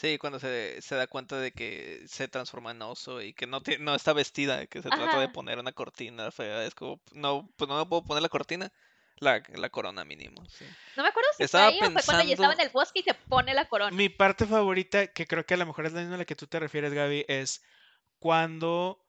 [0.00, 3.60] Sí, cuando se, se da cuenta de que se transforma en oso y que no,
[3.60, 6.64] tie- no está vestida, que se trata de poner una cortina fea.
[6.64, 8.72] Es como, no, pues no me puedo poner la cortina,
[9.18, 10.44] la, la corona mínimo.
[10.48, 10.64] Sí.
[10.96, 12.72] No me acuerdo si Estaba fue ahí o fue cuando ella estaba en pensando- el
[12.72, 13.94] bosque y se pone la corona.
[13.96, 16.36] Mi parte favorita, que creo que a lo mejor es la misma a la que
[16.36, 17.62] tú te refieres, Gaby, es
[18.18, 19.04] cuando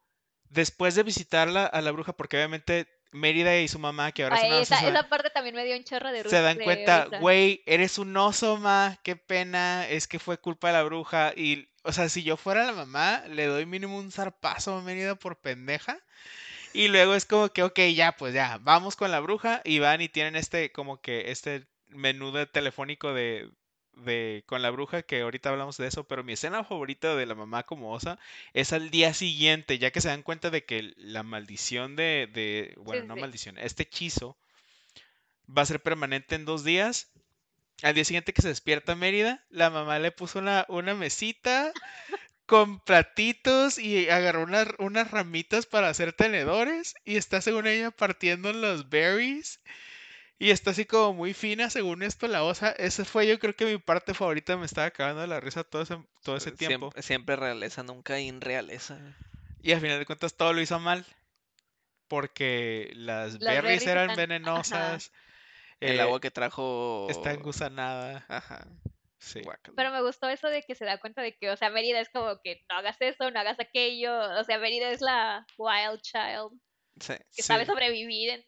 [0.49, 4.43] después de visitarla a la bruja, porque obviamente Mérida y su mamá, que ahora es
[4.43, 6.57] Ay, una osa, esa, esa parte también me dio un chorro de ru- se dan
[6.59, 11.33] cuenta, güey, eres un oso, ma, qué pena, es que fue culpa de la bruja.
[11.35, 15.15] Y, o sea, si yo fuera la mamá, le doy mínimo un zarpazo a Mérida
[15.15, 15.99] por pendeja.
[16.73, 20.01] Y luego es como que, ok, ya, pues ya, vamos con la bruja y van
[20.01, 23.49] y tienen este, como que este menú de telefónico de,
[24.03, 27.35] de, con la bruja, que ahorita hablamos de eso, pero mi escena favorita de la
[27.35, 28.19] mamá como osa
[28.53, 32.73] es al día siguiente, ya que se dan cuenta de que la maldición de, de
[32.77, 33.21] bueno, sí, no sí.
[33.21, 34.37] maldición, este hechizo
[35.55, 37.11] va a ser permanente en dos días.
[37.83, 41.73] Al día siguiente que se despierta Mérida, la mamá le puso una, una mesita
[42.45, 48.53] con platitos y agarró unas, unas ramitas para hacer tenedores y está según ella partiendo
[48.53, 49.61] los berries
[50.41, 52.71] y está así como muy fina según esto la osa.
[52.71, 55.83] Esa fue yo creo que mi parte favorita, me estaba acabando de la risa todo
[55.83, 56.87] ese, todo ese tiempo.
[56.87, 58.97] Siempre, siempre realeza, nunca inrealeza.
[59.61, 61.05] Y al final de cuentas todo lo hizo mal.
[62.07, 65.11] Porque las, Las berries berries eran están- venenosas.
[65.79, 67.07] El eh, agua que trajo.
[67.09, 68.25] Está engusanada.
[68.27, 68.67] Ajá.
[69.17, 69.41] Sí.
[69.75, 72.09] Pero me gustó eso de que se da cuenta de que, o sea, Mérida es
[72.09, 74.19] como que no hagas eso, no hagas aquello.
[74.39, 76.59] O sea, Mérida es la wild child
[76.99, 78.45] Sí, que sabe sobrevivir en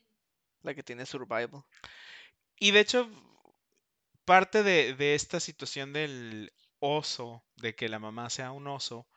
[0.63, 1.63] la que tiene survival.
[2.59, 3.09] Y de hecho,
[4.25, 9.07] parte de, de esta situación del oso, de que la mamá sea un oso,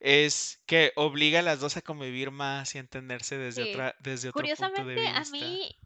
[0.00, 3.64] es que obliga a las dos a convivir más y a entenderse desde Sí.
[3.64, 5.20] otra, desde otro punto de Curiosamente, vista.
[5.20, 5.76] a mí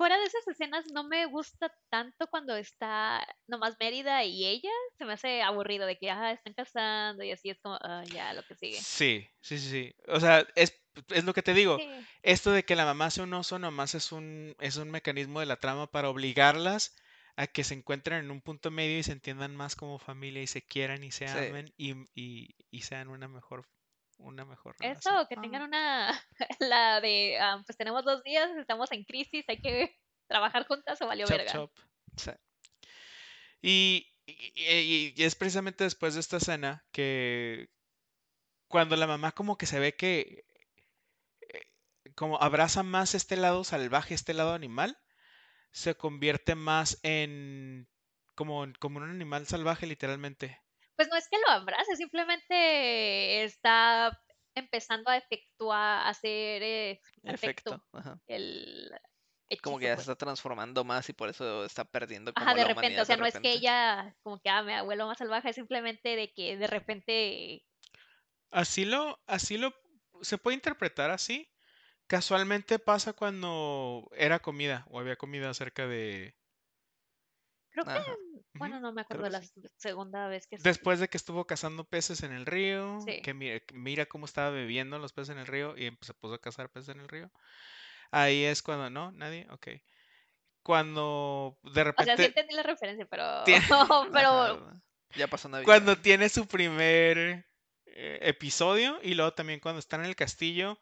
[0.00, 4.70] fuera de esas escenas no me gusta tanto cuando está nomás Mérida y ella.
[4.96, 8.32] Se me hace aburrido de que, ah, están casando y así es como, ah, ya,
[8.32, 8.78] lo que sigue.
[8.80, 9.94] Sí, sí, sí, sí.
[10.08, 10.72] O sea, es,
[11.10, 11.76] es lo que te digo.
[11.76, 11.86] Sí.
[12.22, 15.44] Esto de que la mamá sea un oso nomás es un, es un mecanismo de
[15.44, 16.96] la trama para obligarlas
[17.36, 20.46] a que se encuentren en un punto medio y se entiendan más como familia y
[20.46, 21.36] se quieran y se Sí.
[21.36, 23.68] amen y, y, y sean una mejor,
[24.20, 25.26] una mejor Eso, relación.
[25.28, 25.40] que Ah.
[25.42, 26.24] tengan una,
[26.60, 29.96] la de, ah, pues tenemos dos días, estamos en crisis, hay que
[30.28, 31.52] trabajar juntas o valió Chop, verga.
[31.52, 31.72] chop.
[32.16, 32.30] Sí.
[33.62, 37.68] Y, y- es precisamente después de esta escena que
[38.68, 40.44] cuando la mamá como que se ve que
[41.48, 41.62] eh,
[42.14, 44.96] como abraza más este lado salvaje, este lado animal,
[45.72, 47.88] se convierte más en
[48.34, 50.60] como, en- como un animal salvaje literalmente.
[51.00, 54.14] Pues no es que lo abrace, simplemente está
[54.54, 57.84] empezando a efectuar, a hacer eh, efecto Efecto.
[57.94, 58.20] Ajá.
[58.26, 58.90] el
[59.62, 60.08] Como que ya se pues.
[60.08, 63.06] está transformando más y por eso está perdiendo como Ajá, de la repente, humanidad o
[63.06, 66.30] sea, no es que ella como que, ah, me vuelvo más salvaje, es simplemente de
[66.34, 67.64] que de repente,
[68.50, 69.72] Así lo, así lo,
[70.22, 71.48] se puede interpretar así.
[72.08, 76.34] Casualmente pasa cuando era comida o había comida cerca de...
[77.70, 78.00] creo que,
[78.54, 79.42] bueno, no me acuerdo de la
[79.76, 80.56] segunda vez que.
[80.58, 83.22] Después de que estuvo cazando peces en el río, Sí.
[83.22, 86.40] que mira, mira cómo estaba bebiendo los peces en el río y se puso a
[86.40, 87.30] cazar peces en el río.
[88.10, 89.12] Ahí es cuando, ¿no?
[89.12, 89.46] ¿Nadie?
[89.50, 89.68] Ok.
[90.62, 93.66] Cuando de O sea, sí repente, entendí la referencia, pero, Tiene-
[94.12, 94.82] pero Ajá,
[95.16, 95.66] Ya pasó Navidad.
[95.66, 97.46] cuando tiene su primer
[97.86, 100.78] eh, episodio y luego también cuando están en el castillo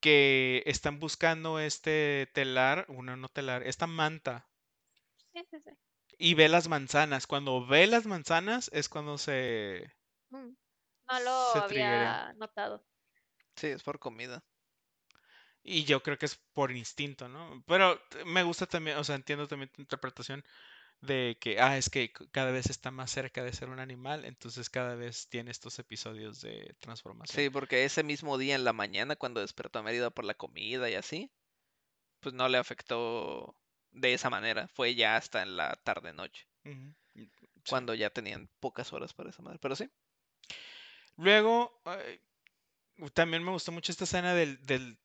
[0.00, 4.48] que están buscando este telar, bueno, no telar, esta manta
[5.32, 5.70] sí, sí, sí.
[6.22, 7.26] Y ve las manzanas.
[7.26, 9.92] Cuando ve las manzanas es cuando se...
[10.30, 10.54] Mm,
[11.10, 12.86] No lo Se había notado.
[13.56, 14.44] Sí, es por comida.
[15.64, 17.64] Y yo creo que es por instinto, ¿no?
[17.66, 20.44] Pero me gusta también, o sea, entiendo también tu interpretación
[21.00, 24.70] de que, ah, es que cada vez está más cerca de ser un animal, entonces
[24.70, 27.44] cada vez tiene estos episodios de transformación.
[27.44, 30.88] Sí, porque ese mismo día en la mañana, cuando despertó a Mérida por la comida
[30.88, 31.32] y así,
[32.20, 33.56] pues no le afectó
[33.92, 34.68] de esa manera.
[34.68, 36.46] Fue ya hasta en la tarde-noche,
[37.14, 37.30] sí.
[37.68, 39.58] cuando ya tenían pocas horas para esa madre.
[39.60, 39.88] Pero sí,
[41.16, 41.80] Luego,
[43.14, 44.98] también me gustó mucho esta escena del, del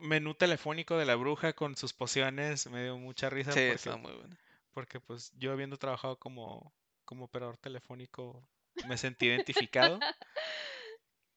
[0.00, 3.96] menú telefónico de la bruja con sus pociones, me dio mucha risa sí, porque, está
[3.96, 4.36] muy bueno.
[4.72, 8.46] porque pues yo habiendo trabajado como, como operador telefónico
[8.88, 10.00] me sentí identificado.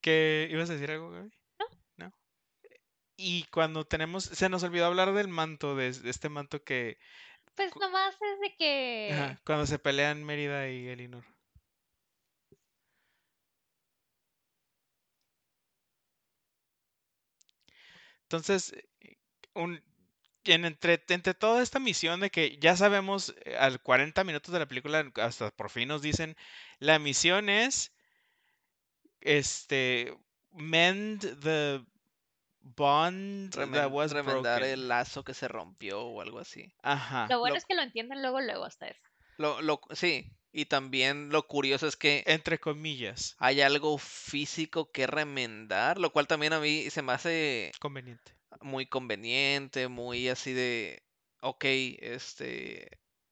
[0.02, 1.32] ¿Qué ibas a decir algo, Gaby?
[3.18, 6.98] Y cuando tenemos, se nos olvidó hablar del manto, de, de este manto que,
[7.56, 9.12] Pues nomás es de que...
[9.12, 11.26] ajá, cuando se pelean Mérida y Elinor.
[18.24, 19.18] Entonces, eh,
[19.54, 19.82] un,
[20.46, 24.60] en entre, entre toda esta misión de que ya sabemos eh, al 40 minutos de
[24.60, 26.36] la película, hasta por fin nos dicen,
[26.80, 27.94] la misión es,
[29.22, 30.14] este,
[30.52, 31.82] mend the
[32.76, 34.74] bond that Remen- was remendar broken.
[34.74, 36.74] el lazo que se rompió o algo así.
[36.84, 37.28] Ajá.
[37.30, 39.02] Lo bueno lo- es que lo entienden luego, luego hasta eso.
[39.38, 45.06] Lo, lo, sí, y también lo curioso es que Entre comillas, hay algo físico que
[45.08, 48.34] remendar, lo cual también a mí se me hace conveniente.
[48.62, 51.04] muy conveniente, muy así de,
[51.42, 51.64] ok,
[52.00, 52.90] este,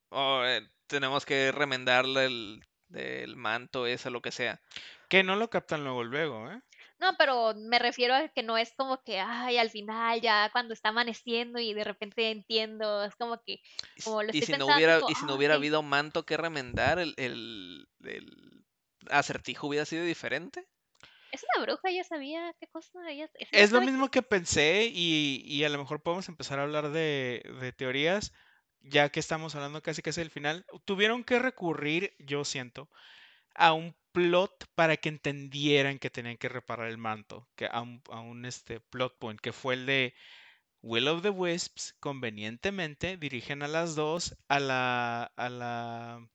[0.09, 4.61] oh, eh, tenemos que remendarle el, el manto, eso, lo que sea.
[5.09, 6.61] Que no lo captan luego, luego, ¿eh?
[6.99, 10.73] No, pero me refiero a que no es como que, ay, al final ya cuando
[10.73, 13.60] está amaneciendo y de repente entiendo, es como que,
[13.95, 15.55] Y como lo y estoy si no hubiera, como, y si no "Ah, hubiera ok".
[15.55, 18.65] habido manto que remendar, el, el, el
[19.10, 20.67] acertijo hubiera sido diferente.
[21.31, 25.41] Es una bruja, ella sabía qué cosa, ella, ella Es lo mismo que pensé y,
[25.45, 28.34] y a lo mejor podemos empezar a hablar de, de teorías,
[28.81, 30.65] ya que estamos hablando casi casi del final.
[30.86, 32.89] Tuvieron que recurrir, yo siento,
[33.55, 38.01] a un plot para que entendieran que tenían que reparar el manto, que a un,
[38.12, 40.15] a un, este, plot point, que fue el de
[40.82, 46.30] Will of the Wisps, convenientemente dirigen a las dos a la, a la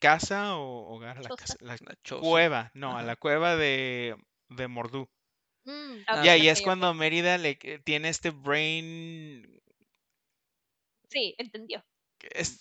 [0.00, 1.78] casa o hogar, a la, casa- la
[2.20, 4.16] cueva, no, a la cueva de,
[4.50, 5.08] de Mordú.
[5.66, 9.46] Mm, Ah, Y ahí es cuando Mérida le eh, tiene este brain.
[11.08, 11.84] Sí, entendió.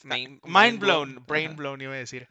[0.03, 1.13] Main- mind, mind blown.
[1.15, 2.27] blown, Brain blown, iba a decir.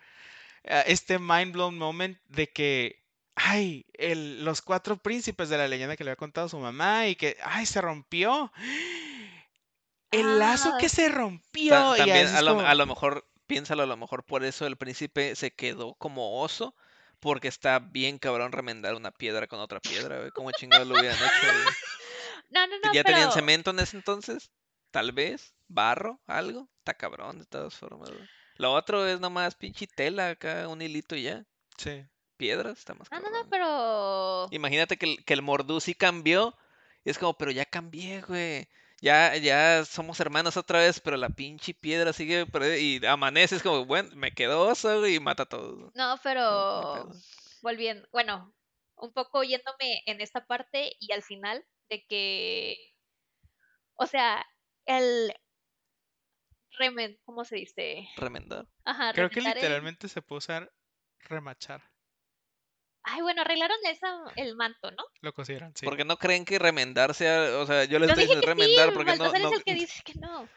[0.65, 3.03] Ah, Este mind blown moment de que.
[3.35, 7.17] Ay, el- los cuatro príncipes de la leyenda que le había contado su mamá y
[7.17, 7.37] que.
[7.43, 8.53] Ay, se rompió.
[10.11, 11.95] El lazo Ah, que se rompió.
[11.95, 14.45] y también así a es lo, como- a lo mejor, piénsalo, a lo mejor por
[14.45, 16.75] eso el príncipe se quedó como oso,
[17.21, 20.31] porque está bien cabrón remendar una piedra con otra piedra, güey.
[20.33, 21.75] ¿Cómo chingados lo hubieran hecho, güey?
[22.51, 23.15] No, no, no, ¿Ya pero...
[23.17, 24.51] tenían cemento en ese entonces?
[24.91, 28.11] tal vez, barro, algo, está cabrón de todas formas.
[28.11, 28.29] güey.
[28.57, 31.45] Lo otro es nomás pinche tela acá, un hilito y ya.
[31.79, 32.05] Sí.
[32.37, 33.43] Piedras, está más No, no, cabrón.
[33.45, 34.49] no, pero.
[34.51, 36.57] Imagínate que el, que el Mordú sí cambió.
[37.05, 38.69] Y es como, pero ya cambié, güey.
[39.01, 42.47] Ya, ya somos hermanos otra vez, pero la pinche piedra sigue.
[42.81, 45.77] y amanece, es como, bueno, me quedó oso güey, y mata a todos.
[45.77, 47.11] No, No, no pero.
[47.63, 48.07] Volviendo.
[48.13, 48.55] Bueno,
[48.97, 52.77] un poco yéndome en esta parte y al final de que.
[53.95, 54.45] O sea,
[54.87, 55.33] el.
[56.79, 58.09] Remen, ¿cómo se dice?
[58.17, 58.69] Remendar.
[58.85, 60.73] Ajá, Creo que remendar el- literalmente se puede usar
[61.21, 61.83] remachar.
[63.05, 65.05] Ay, bueno, arreglaron esa, el manto, ¿no?
[65.21, 65.87] Lo consideran, sí.
[65.87, 67.59] Porque no creen que remendar sea.
[67.59, 69.25] O sea, yo les Yo estoy diciendo que sí, remendar porque no.
[69.33, 70.51] No es el que dice que no.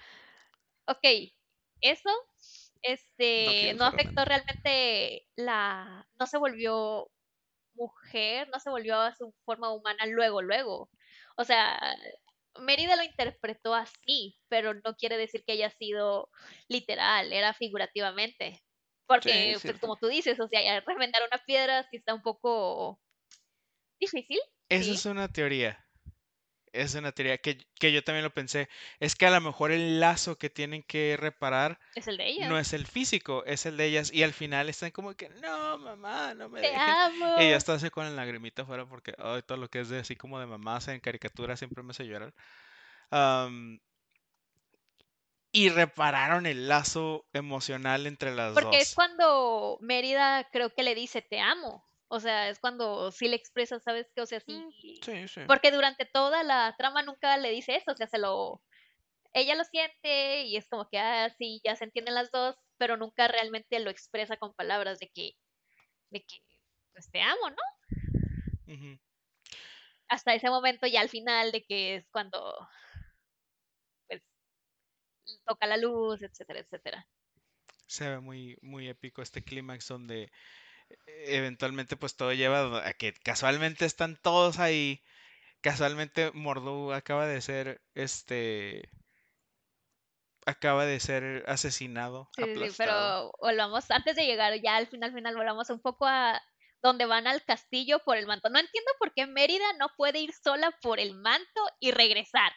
[0.88, 1.04] Ok,
[1.82, 2.10] eso
[2.84, 6.08] este, no usar afectó realmente la...
[6.20, 7.12] No se volvió
[7.76, 10.92] mujer, no se volvió a su forma humana luego, luego.
[11.38, 11.80] O sea,
[12.60, 16.30] Mérida lo interpretó así, pero no quiere decir que haya sido
[16.68, 18.62] literal, era figurativamente.
[19.08, 22.22] Porque, Sí, pues, como tú dices, o sea, ya remendar una piedra sí está un
[22.24, 23.00] poco
[24.00, 24.40] difícil.
[24.70, 24.92] Esa sí.
[24.92, 25.85] es una teoría.
[26.76, 28.70] Es una teoría que, que yo también lo pensé.
[29.00, 32.48] Es que a lo mejor el lazo que tienen que reparar Es el de ella.
[32.50, 34.12] no es el físico, es el de ellas.
[34.14, 36.84] Y al final están como que, no, mamá, no me Te dejes.
[36.88, 37.36] amo.
[37.40, 40.00] Y ella está así con la lagrimita afuera porque ay, todo lo que es de
[40.00, 42.34] así como de mamás en caricatura siempre me hace llorar.
[45.52, 48.96] Y repararon el lazo emocional entre las Porque es dos.
[48.96, 51.85] cuando Mérida creo que le dice te amo.
[52.08, 54.22] O sea, es cuando sí le expresa, ¿sabes qué?
[54.22, 54.64] O sea, sí.
[55.02, 55.42] Sí, sí.
[55.48, 57.92] Porque durante toda la trama nunca le dice eso.
[57.92, 58.62] O sea, se lo.
[59.34, 62.96] Ella lo siente y es como que, ah, sí, ya se entienden las dos, pero
[62.96, 65.32] nunca realmente lo expresa con palabras de que.
[66.12, 66.38] de que,
[66.94, 68.74] pues te amo, ¿no?
[68.74, 69.00] Ujú.
[70.08, 72.56] Hasta ese momento, ya al final, de que es cuando.
[74.08, 74.22] pues.
[75.46, 77.08] toca la luz, etcétera, etcétera.
[77.88, 80.32] Se ve muy, muy épico este clímax donde
[81.06, 85.04] eventualmente pues todo lleva a que casualmente están todos ahí.
[85.62, 88.90] Casualmente Mordo acaba de ser este
[90.46, 95.36] acaba de ser asesinado, Sí, sí, pero volvamos, antes de llegar ya al final, final,
[95.36, 96.40] volvamos un poco a
[96.84, 98.50] donde van al castillo por el manto.
[98.50, 102.52] No entiendo por qué Mérida no puede ir sola por el manto y regresar.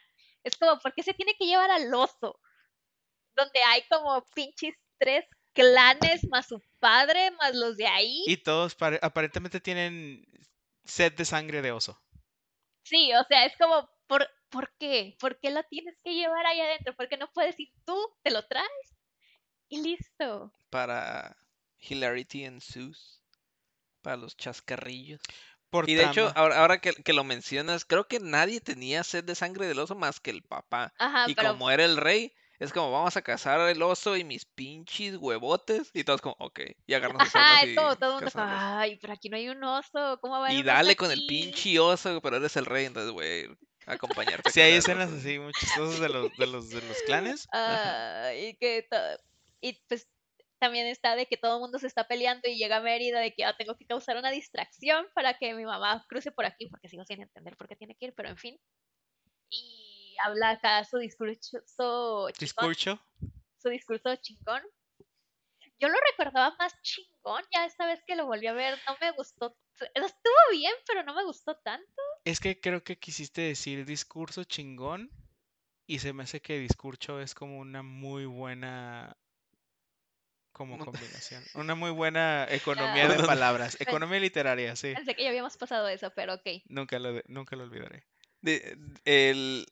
[0.45, 2.38] Es como, ¿por qué se tiene que llevar al oso?
[3.35, 8.23] Donde hay como pinches tres clanes más su padre, más los de ahí.
[8.27, 10.25] Y todos pare- aparentemente tienen
[10.85, 12.01] sed de sangre de oso.
[12.83, 15.17] Sí, o sea, es como, ¿por, ¿por qué?
[15.21, 16.95] ¿Por qué lo tienes que llevar ahí adentro?
[16.97, 17.97] ¿Por qué no puedes ir tú?
[18.23, 18.69] ¿Te lo traes?
[19.69, 20.53] Y listo.
[20.71, 21.37] Para
[21.79, 23.23] Hilarity ensues.
[24.03, 25.21] Para los chascarrillos.
[25.71, 29.25] Por Y de hecho, ahora, ahora que, que lo mencionas, creo que nadie tenía sed
[29.25, 30.95] de sangre del oso más que el papá.
[30.99, 34.25] Ajá, y pero como era el rey, es como vamos a cazar al oso y
[34.25, 35.90] mis pinches huevotes.
[35.94, 36.61] Y todos como, ok.
[36.87, 40.18] Y agarran sus armas y todo el mundo ay, pero aquí no hay un oso,
[40.21, 43.14] ¿cómo va a Y dale con el aquí?" pinche oso, pero eres el rey, entonces
[43.87, 44.51] a acompañarte.
[44.51, 47.49] Sí, hay escenas así muy chistosas de los, de los, de los clanes.
[47.53, 48.97] Ah, y que to-
[49.61, 50.09] y pues
[50.61, 53.44] también está de que todo el mundo se está peleando y llega Mérida de que
[53.44, 57.05] ah, tengo que causar una distracción para que mi mamá cruce por aquí, porque sigo
[57.05, 58.57] sin entender por qué tiene que ir, pero en fin.
[59.51, 59.88] Y
[60.25, 61.61] habla acá su discurso
[62.31, 63.01] chingón, Discurso.
[63.57, 64.63] su discurso chingón.
[65.81, 69.13] Yo lo recordaba más chingón, ya esta vez que lo volví a ver, no me
[69.13, 69.57] gustó.
[69.95, 72.03] Estuvo bien, pero no me gustó tanto.
[72.25, 75.11] Es que creo que quisiste decir discurso chingón
[75.87, 79.17] y se me hace que discurso es como una muy buena
[80.53, 81.45] como combinación.
[81.55, 83.77] Una muy buena economía de palabras.
[83.81, 84.93] Economía literaria, sí.
[84.95, 86.47] Pensé que ya habíamos pasado eso, pero ok.
[86.67, 88.05] Nunca lo, nunca lo olvidaré.
[88.41, 89.67] De- el,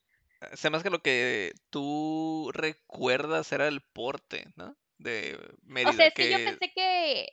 [0.54, 4.76] se hace que lo que tú recuerdas era el porte, ¿no?
[4.98, 5.90] De Mérida.
[5.90, 7.28] O sea, es que yo pensé que,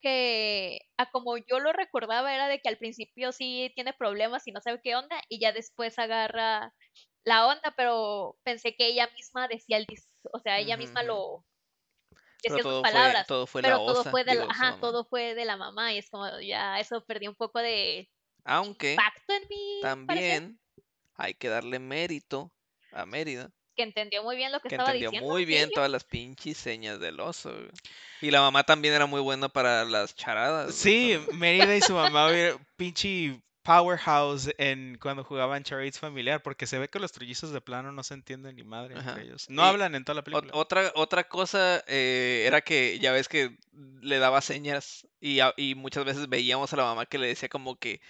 [0.00, 4.52] que a como yo lo recordaba era de que al principio sí tiene problemas y
[4.52, 6.72] no sabe qué onda y ya después agarra
[7.24, 11.44] la onda, pero pensé que ella misma decía el dis, o sea, ella misma lo
[12.42, 14.40] pero decía sus todo fue, palabras, todo fue pero la todo osa, fue de la,
[14.40, 14.80] digo, ajá, mamá.
[14.80, 18.10] todo fue de la mamá y es como ya eso perdí un poco de
[18.44, 20.61] Aunque impacto en parecer, también
[21.22, 22.52] hay que darle mérito
[22.90, 25.32] a Mérida, que entendió muy bien lo que, que estaba entendió diciendo.
[25.32, 27.52] muy bien todas las pinches señas del oso.
[27.52, 27.70] güey.
[28.20, 30.66] Y la mamá también era muy buena para las charadas.
[30.66, 32.28] güey, Sí, Mérida y su mamá
[32.76, 37.92] pinche powerhouse en cuando jugaban charades familiar, porque se ve que los trillizos de plano
[37.92, 39.10] no se entienden ni madre Ajá.
[39.10, 39.48] entre ellos.
[39.48, 40.50] No Y hablan en toda la película.
[40.54, 43.56] Otra, otra cosa eh, era que ya ves que
[44.00, 48.00] le daba señas y muchas veces veíamos a la mamá que le decía como que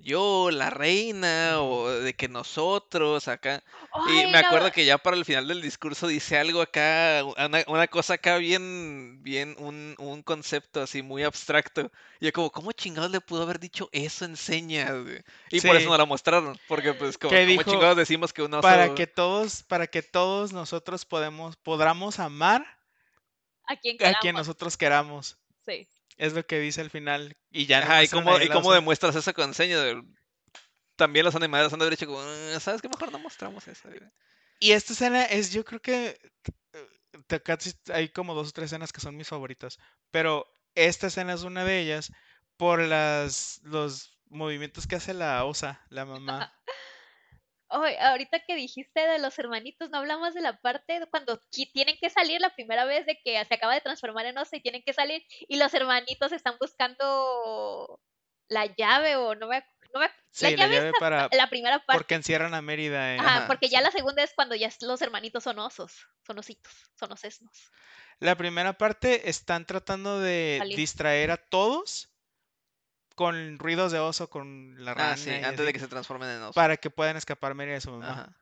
[0.00, 3.62] yo, la reina, o de que nosotros acá.
[4.08, 7.22] Y Ay, me acuerdo no, que ya para el final del discurso dice algo acá,
[7.24, 11.90] una, una cosa acá bien, bien, un, un concepto así muy abstracto.
[12.20, 14.92] Y yo como, ¿cómo chingados le pudo haber dicho eso en señas?
[15.50, 17.70] Y por eso no la mostraron, porque pues como, ¿Qué ¿cómo dijo?
[17.70, 18.62] chingados decimos que un oso...
[18.62, 22.66] Para que todos, para que todos nosotros podemos, podamos amar
[23.66, 25.38] a quien a quien nosotros queramos.
[25.64, 25.88] Sí.
[26.16, 27.36] Es lo que dice al final.
[27.50, 29.80] Y ya no Ajá, ¿y cómo, y cómo demuestras eso con señas?
[30.96, 32.88] También los animadores han de haber dicho como, "Ah, ¿sabes qué?
[32.88, 33.88] Mejor no mostramos eso.
[33.88, 34.00] güey".
[34.60, 36.18] Y esta escena es, yo creo que
[36.72, 37.42] eh,
[37.92, 39.78] hay como dos o tres escenas que son mis favoritas.
[40.10, 42.10] Pero esta escena es una de ellas
[42.56, 46.52] por las los movimientos que hace la osa, la mamá.
[47.68, 51.40] Ahorita que dijiste de los hermanitos, no hablamos de la parte de cuando
[51.72, 54.60] tienen que salir la primera vez de que se acaba de transformar en oso y
[54.62, 58.00] tienen que salir y los hermanitos están buscando
[58.48, 61.84] la llave o no me, no me Sí, la la llave está para la primera
[61.84, 61.98] parte.
[61.98, 65.02] porque encierran a Mérida en Ajá, Ajá, porque ya la segunda es cuando ya los
[65.02, 67.72] hermanitos son osos, son ositos, son osesnos.
[68.18, 70.76] La primera parte están tratando de Salir.
[70.76, 72.15] distraer a todos
[73.16, 76.30] con ruidos de oso, con la rana Ah, sí, antes así, de que se transformen
[76.30, 76.54] en oso.
[76.54, 78.12] para que puedan escapar Mérida y su mamá.
[78.12, 78.36] Ajá,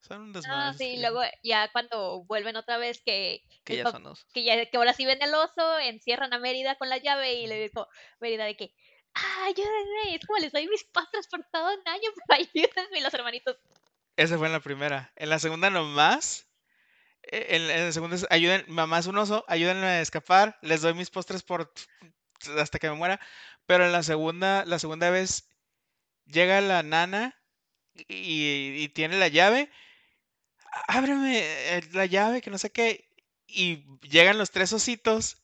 [0.00, 0.76] Son un Ah, desmadre.
[0.76, 1.00] sí, sí.
[1.00, 4.26] luego ya cuando vuelven otra vez que que ya son osos.
[4.32, 7.46] que ya que ahora sí ven el oso, encierran a Mérida con la llave y
[7.46, 7.88] le digo
[8.20, 8.74] Mérida de que
[9.14, 12.40] "Ah, ayúdenme, es como les doy mis pas transportado un año, pero
[12.90, 13.56] ayúdenme y los hermanitos.
[14.16, 15.12] Esa fue en la primera.
[15.16, 16.48] En la segunda nomás.
[17.24, 20.82] eh, En, en la segunda es, ayuden, mamá es un oso, ayúdenme a escapar, les
[20.82, 21.72] doy mis postres por
[22.48, 23.20] hasta que me muera.
[23.66, 25.48] Pero en la segunda, la segunda vez
[26.26, 27.34] llega la nana
[27.94, 29.70] y, y tiene la llave.
[30.88, 33.08] Ábreme eh, la llave, que no sé qué.
[33.46, 35.42] Y llegan los tres ositos.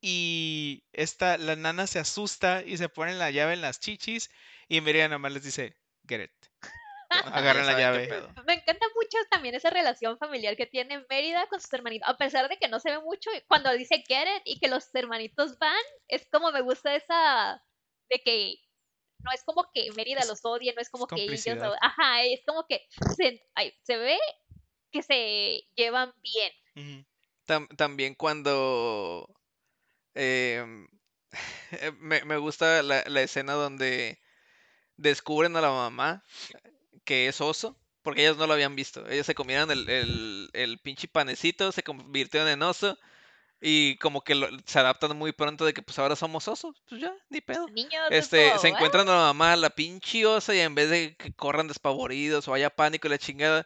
[0.00, 4.30] Y esta, la nana se asusta y se pone la llave en las chichis.
[4.68, 5.76] Y Miriam nomás les dice,
[6.08, 6.32] get it.
[7.10, 8.08] Agarran la llave.
[8.46, 12.48] Me encanta mucho también esa relación familiar que tiene Mérida con sus hermanitos, a pesar
[12.48, 15.82] de que no se ve mucho cuando dice get it y que los hermanitos van,
[16.08, 17.62] es como me gusta esa
[18.08, 18.56] de que
[19.18, 22.66] no es como que Mérida los odie, no es como que ellos, ajá, es como
[22.66, 22.86] que
[23.16, 24.18] se, ay, se ve
[24.90, 26.52] que se llevan bien.
[27.46, 29.28] Tam- también cuando
[30.14, 30.88] em,
[31.98, 34.18] me, me gusta la, la escena donde
[34.96, 36.24] descubren a la mamá
[37.04, 39.08] que es oso, porque ellas no lo habían visto.
[39.08, 42.98] Ellas se comieron el, el, el pinche panecito, se convirtieron en oso
[43.60, 47.00] y como que lo- se adaptan muy pronto de que pues ahora somos osos, pues
[47.00, 47.68] ya, ni pedo.
[47.68, 48.70] Niños, es Este, se "Ah".
[48.70, 52.54] encuentran a la mamá, la pinche osa, y en vez de que corran despavoridos o
[52.54, 53.64] haya pánico y la chingada,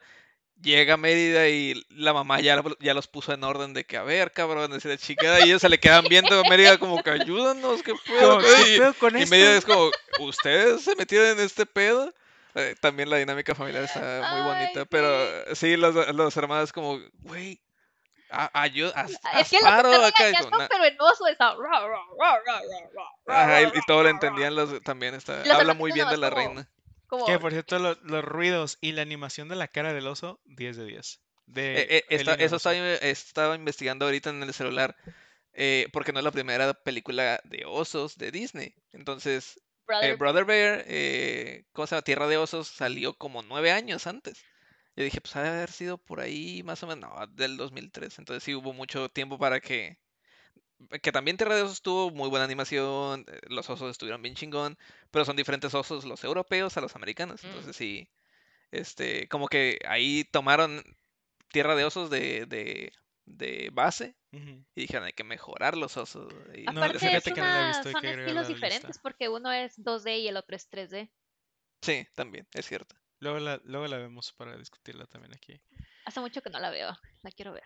[0.61, 4.33] llega Mérida y la mamá ya, ya los puso en orden de que, a ver,
[4.33, 7.83] cabrón, y la chingada, y ellos se le quedan viendo a Mérida como que ayúdanos,
[7.83, 8.65] qué pedo, Como, güey?".
[8.65, 9.31] ¿Qué Y- pedo con y esto?
[9.31, 12.13] Mérida es como, ¿ustedes se metieron en este pedo?
[12.57, 14.87] Eh, también la dinámica familiar está muy Ay, bonita, sí.
[14.91, 17.61] pero sí, los, los hermanos como, güey,
[18.31, 19.07] ayuda,
[19.39, 21.55] Es que lo paro acá", y regañando, como, "Na- pero en oso está.
[23.27, 26.43] Ajá, y, todo lo entendían los, también está, Los habla muy bien de la como-
[26.47, 26.71] reina.
[27.09, 30.41] Como, Que por cierto, lo- los ruidos y la animación de la cara del oso,
[30.45, 31.21] 10 de 10.
[31.47, 32.05] De Eh, eh,
[32.41, 34.97] eso estaba, estaba investigando ahorita en el celular,
[35.53, 38.75] eh, porque no es la primera película de osos de Disney.
[38.93, 42.03] Entonces, brother, eh, Brother Bear, eh, ¿cómo se llama?
[42.03, 44.47] Tierra de Osos salió como nueve años antes.
[44.97, 48.19] Yo dije, pues ha de haber sido por ahí más o menos, no, del 2003.
[48.19, 49.99] Entonces sí hubo mucho tiempo para que...
[51.03, 54.77] Que también Tierra de Osos tuvo muy buena animación, eh, los osos estuvieron bien chingón,
[55.11, 57.43] pero son diferentes osos los europeos a los americanos.
[57.43, 57.47] Mm.
[57.47, 58.11] Entonces sí,
[58.73, 60.83] este, como que ahí tomaron
[61.53, 62.93] Tierra de Osos de, de,
[63.27, 64.17] de base
[64.75, 66.33] Y dijeron, hay que mejorar los osos.
[66.55, 68.55] y No, Aparte, fíjate es que no la he una- visto, hay son estilos lista.
[68.55, 71.11] diferentes porque uno es 2D y el otro es 3D.
[71.83, 72.97] Sí, también, es cierto.
[73.21, 75.61] Luego la, luego la vemos para discutirla también aquí.
[76.05, 76.91] Hace mucho que no la veo,
[77.23, 77.65] la quiero ver.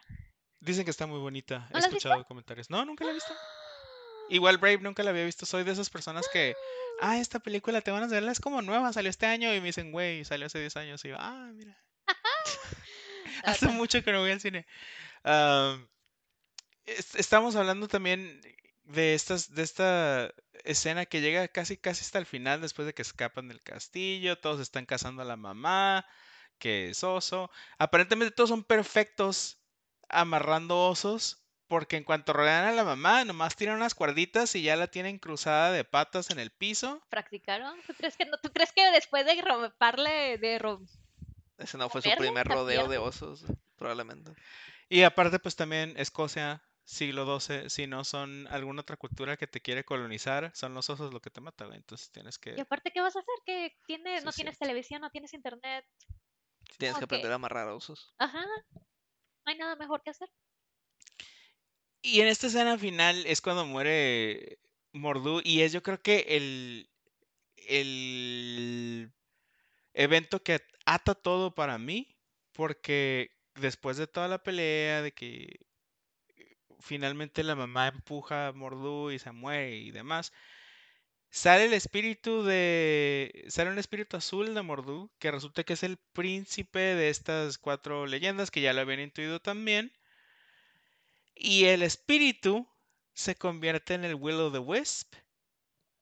[0.61, 1.67] Dicen que está muy bonita.
[1.71, 1.89] He ¿No visto?
[1.97, 2.71] escuchado comentarios.
[2.71, 3.35] No, nunca la he visto.
[4.29, 5.45] Igual Brave nunca la había visto.
[5.47, 6.55] Soy de esas personas que,
[7.01, 9.53] ah, esta película te van a verla, es como nueva, salió este año.
[9.55, 11.05] Y me dicen, güey, salió hace 10 años.
[11.05, 11.77] Y yo, ah, mira.
[13.45, 14.67] Hace mucho que no voy al cine.
[15.25, 15.81] Es-
[17.15, 18.41] estamos hablando también
[18.85, 20.35] de estas, de esta
[20.65, 24.61] escena que llega casi casi hasta el final, después de que escapan del castillo, todos
[24.61, 26.07] están cazando a la mamá,
[26.59, 27.51] que es oso.
[27.79, 29.59] Aparentemente todos son perfectos
[30.09, 31.39] amarrando osos,
[31.69, 35.19] porque en cuanto rodean a la mamá, nomás tiran unas cuerditas y ya la tienen
[35.19, 37.01] cruzada de patas en el piso.
[37.09, 37.79] ¿Practicaron?
[37.87, 40.89] ¿Tú crees que, no, ¿tú crees que después de romperle, de rom-
[41.59, 43.45] Ese no fue su ¿Moverle primer rodeo de osos,
[43.77, 44.33] probablemente.
[44.89, 46.61] Y aparte, pues también Escocia
[46.91, 51.13] siglo XII, si no son alguna otra cultura que te quiere colonizar, son los osos
[51.13, 51.79] lo que te mata, güey.
[51.79, 52.61] Entonces tienes Y que...
[52.61, 53.35] aparte, ¿qué vas a hacer?
[53.45, 54.59] Que tiene, Sí, no es tienes cierto.
[54.59, 55.85] televisión, no tienes internet.
[56.79, 58.17] Tienes que aprender a amarrar a osos.
[58.19, 58.45] Ajá.
[59.45, 60.31] No hay nada mejor que hacer.
[62.03, 64.59] Y en esta escena final es cuando muere
[64.93, 66.91] Mordu y es yo creo que el,
[67.57, 69.13] el
[69.95, 72.17] evento que ata todo para mí,
[72.53, 75.61] porque después de toda la pelea, de que
[76.81, 80.33] finalmente la mamá empuja a Mordu y se muere y demás,
[81.31, 83.45] sale el espíritu de...
[83.49, 88.07] sale un espíritu azul de Mordu, que resulta que es el príncipe de estas cuatro
[88.07, 89.93] leyendas, que ya lo habían intuido también.
[91.35, 92.69] Y el espíritu
[93.15, 95.15] se convierte en el Will o the Wisp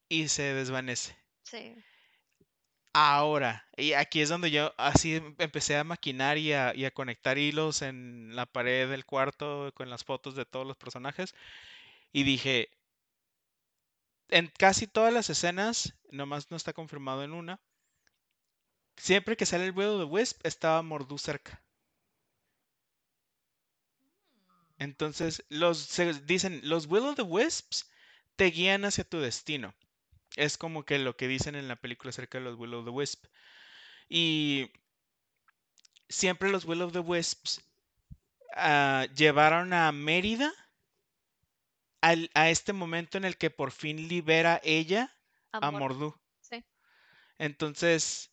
[0.08, 1.16] y se desvanece.
[1.44, 1.74] Sí.
[2.92, 6.90] Ahora, y aquí es donde yo así em- empecé a maquinar y a, y a
[6.90, 11.34] conectar hilos en la pared del cuarto con las fotos de todos los personajes.
[12.12, 12.70] Y dije,
[14.30, 17.60] en casi todas las escenas, nomás no está confirmado en una,
[18.98, 21.64] siempre que sale el Will o the Wisp estaba Mordu cerca.
[24.78, 27.88] Entonces, los, se dicen, los Will o the Wisps
[28.36, 29.74] te guían hacia tu destino.
[30.36, 32.90] Es como que lo que dicen en la película acerca de los Will o the
[32.90, 33.24] Wisp.
[34.08, 34.70] Y
[36.08, 37.60] siempre los Will of the Wisps
[38.56, 40.52] ah, llevaron a Mérida
[42.00, 45.14] al- a este momento en el que por fin libera ella
[45.52, 45.70] a.
[45.70, 46.14] Mordu.
[46.40, 46.64] Sí.
[47.38, 48.30] Entonces,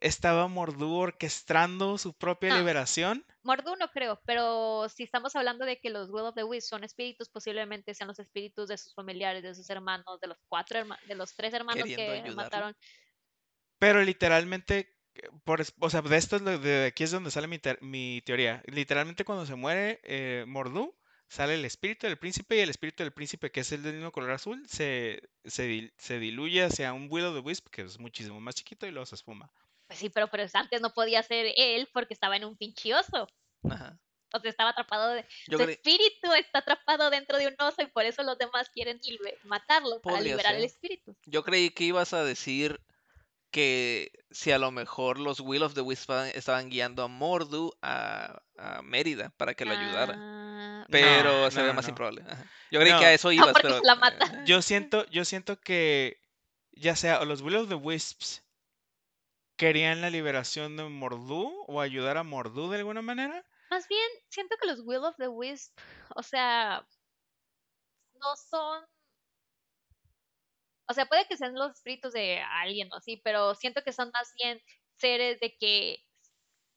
[0.00, 2.58] estaba Mordu orquestando su propia No.
[2.58, 3.24] liberación.
[3.42, 6.84] Mordu no creo, pero si estamos hablando de que los Will of the Wisps son
[6.84, 11.06] espíritus, posiblemente sean los espíritus de sus familiares, de sus hermanos, de los cuatro hermanos,
[11.08, 12.34] de los tres hermanos que ayudarlo.
[12.34, 12.76] mataron.
[13.78, 17.46] Pero literalmente, eh, por, o sea, de esto es lo- de aquí es donde sale
[17.46, 18.62] mi, te- mi teoría.
[18.66, 20.94] Literalmente cuando se muere eh, Mordu,
[21.28, 24.12] sale el espíritu del príncipe y el espíritu del príncipe, que es el del mismo
[24.12, 28.40] color azul, se, se, se diluye hacia un Will of the Wisp, que es muchísimo
[28.40, 29.50] más chiquito y luego se esfuma.
[29.98, 33.28] Sí, pero, pero antes no podía ser él porque estaba en un pinche oso.
[33.68, 33.98] Ajá.
[34.34, 35.08] O sea, estaba atrapado.
[35.14, 35.24] De...
[35.48, 39.00] Yo Su espíritu está atrapado dentro de un oso y por eso los demás quieren
[39.44, 41.16] matarlo para liberar el espíritu.
[41.24, 42.78] Yo creí que ibas a decir
[43.50, 48.42] que si a lo mejor los Will of the Wisp estaban- guiando a Mordu a,
[48.58, 50.14] a Mérida para que lo ayudara.
[50.18, 51.90] Ah, Pero No, se ve no, más no.
[51.90, 52.22] improbable.
[52.28, 52.44] ajá.
[52.70, 53.80] Yo creí que a eso Ah, ibas, pero.
[53.82, 54.26] la mata.
[54.26, 56.20] eh, Yo siento, yo siento que
[56.72, 58.44] ya sea o los Will of the Wisps
[59.58, 63.44] querían la liberación de Mordu o ayudar a Mordu de alguna manera.
[63.70, 65.76] Más bien, siento que los Will of the Wisp,
[66.16, 66.86] o sea,
[68.20, 68.84] no son.
[70.88, 74.10] O sea, puede que sean los espíritus de alguien o así, pero siento que son
[74.12, 74.60] más bien
[74.96, 75.98] seres de que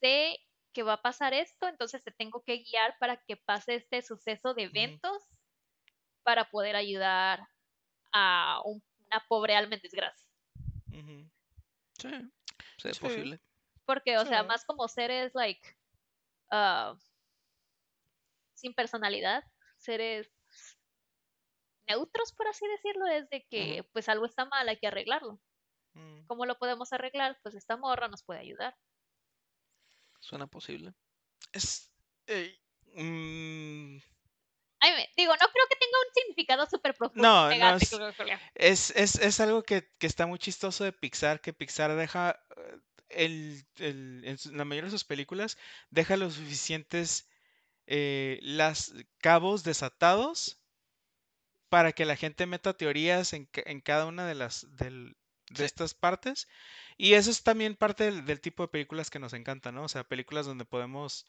[0.01, 0.37] sé
[0.73, 4.53] que va a pasar esto, entonces te tengo que guiar para que pase este suceso
[4.53, 5.23] de eventos
[6.23, 7.47] para poder ayudar
[8.13, 10.27] a un- una pobre alma en desgracia.
[11.99, 12.09] Sí,
[12.81, 12.99] Sí.
[12.99, 13.39] posible.
[13.85, 15.61] Porque, o sea, más como seres, like,
[16.51, 16.95] ah,
[18.53, 19.43] sin personalidad,
[19.77, 20.29] seres
[21.87, 25.39] neutros, por así decirlo, es de que, pues, algo está mal, hay que arreglarlo.
[25.93, 26.25] Mm.
[26.27, 27.37] ¿Cómo lo podemos arreglar?
[27.43, 28.77] Pues esta morra nos puede ayudar.
[30.19, 30.93] Suena posible.
[31.51, 31.91] Es.
[32.27, 32.55] eh,
[32.93, 33.97] mm,
[34.83, 37.21] Ay, me- digo, no creo que tenga un significado súper profundo.
[37.21, 37.91] No, no es-
[38.55, 42.39] Es, es, es algo que, que está muy chistoso de Pixar, que Pixar deja,
[43.15, 45.57] el, el- en la mayoría de sus películas,
[45.89, 47.29] deja los suficientes
[47.87, 50.61] eh, las cabos desatados
[51.69, 55.15] para que la gente meta teorías en, ca- en cada una de las del-
[55.49, 55.65] de Sí.
[55.65, 56.47] estas partes.
[56.97, 59.83] Y eso es también parte del, del tipo de películas que nos encanta, ¿no?
[59.85, 61.25] O sea, películas donde podemos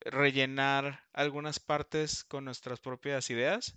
[0.00, 3.76] rellenar algunas partes con nuestras propias ideas.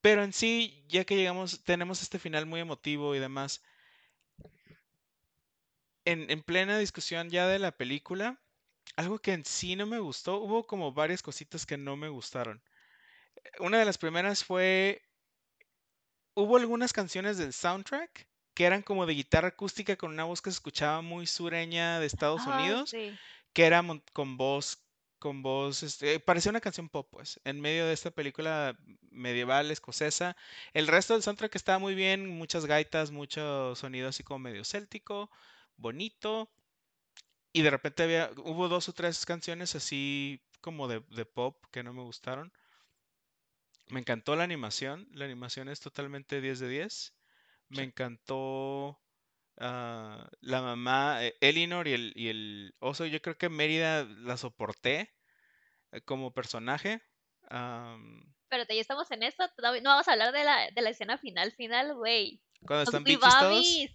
[0.00, 3.62] Pero en sí, ya que llegamos, tenemos este final muy emotivo y demás.
[6.12, 8.40] En, en plena discusión ya de la película,
[8.96, 12.62] algo que en sí no me gustó, hubo como varias cositas que no me gustaron.
[13.60, 15.02] Una de las primeras fue,
[16.34, 20.50] hubo algunas canciones del soundtrack que eran como de guitarra acústica con una voz que
[20.50, 23.18] se escuchaba muy sureña de Estados Ah, Unidos sí.
[23.54, 23.84] que era
[24.14, 24.86] con voz,
[25.18, 28.78] con voz, este, parecía una canción pop, pues, en medio de esta película
[29.10, 30.36] medieval escocesa.
[30.74, 35.30] El resto del soundtrack estaba muy bien, muchas gaitas, mucho sonido así como medio céltico,
[35.78, 36.50] bonito.
[37.52, 41.82] Y de repente había, hubo dos o tres canciones así como de, de pop que
[41.82, 42.52] no me gustaron.
[43.88, 47.14] Me encantó la animación, la animación es totalmente 10 de 10.
[47.70, 49.00] Me encantó
[49.58, 53.06] ah, la mamá, eh, Elinor y el, y el oso.
[53.06, 55.14] Yo creo que Mérida la soporté
[55.92, 57.02] eh, como personaje.
[57.48, 61.52] Pero ya estamos en esto, no vamos a hablar de la, de la escena final,
[61.52, 62.42] final, güey.
[62.66, 63.90] cuando están bichis todos.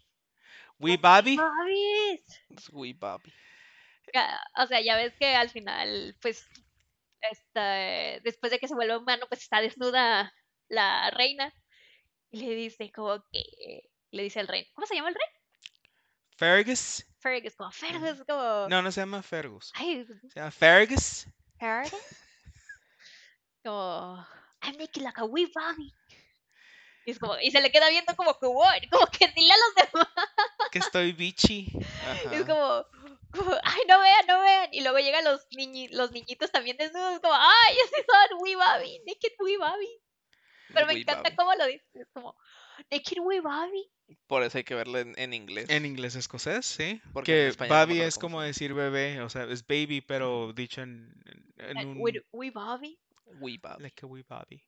[0.84, 1.40] Wee Bobby.
[2.50, 3.34] Es Wee Bobby.
[4.58, 6.46] O sea, ya ves que al final, pues,
[7.32, 10.34] esta, después de que se vuelve humano, pues está desnuda
[10.68, 11.54] la reina.
[12.32, 15.28] Y le dice como que, le dice al rey, ¿cómo se llama el rey?
[16.36, 17.06] Fergus.
[17.20, 18.68] Fergus, como Fergus, como...
[18.68, 19.72] No, no se llama Fergus.
[19.76, 21.28] Ay, Se llama Fergus.
[21.58, 21.94] Fergus.
[23.64, 24.26] Como,
[24.62, 25.94] I'm naked like a wee Bobby.
[27.06, 28.48] Y, es como, y se le queda viendo como que,
[28.90, 30.08] como que dile a los demás.
[30.74, 31.68] Que estoy bichi.
[32.34, 32.46] Es Ajá.
[32.46, 32.86] como,
[33.32, 34.70] como, ay, no vean, no vean.
[34.72, 39.00] Y luego llegan los, niñi- los niñitos también desnudos, como, ay, ese son wee Bobby,
[39.06, 39.90] naked wee Bobby.
[40.74, 41.36] Pero me Wee encanta Bobby.
[41.36, 42.36] cómo lo dice, es como,
[42.92, 43.90] naked wee Bobby.
[44.28, 45.70] Por eso hay que verlo en, en inglés.
[45.70, 47.02] En inglés escocés, sí.
[47.14, 51.14] Porque Que no acuerdo es como decir bebé, o sea, es baby, pero dicho en,
[51.58, 51.98] en- un...
[52.02, 53.00] wee- wee Bobby.
[53.40, 53.84] Wee Bobby.
[53.84, 54.64] Like a wee Bobby.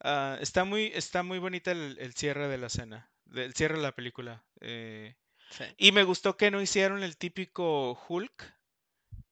[0.00, 3.76] Ah, está muy, está muy bonita el, el cierre de la escena, de- el cierre
[3.76, 4.44] de la película.
[4.60, 5.16] eh,
[5.50, 5.64] Sí.
[5.78, 8.54] y me gustó que no hicieron el típico Hulk,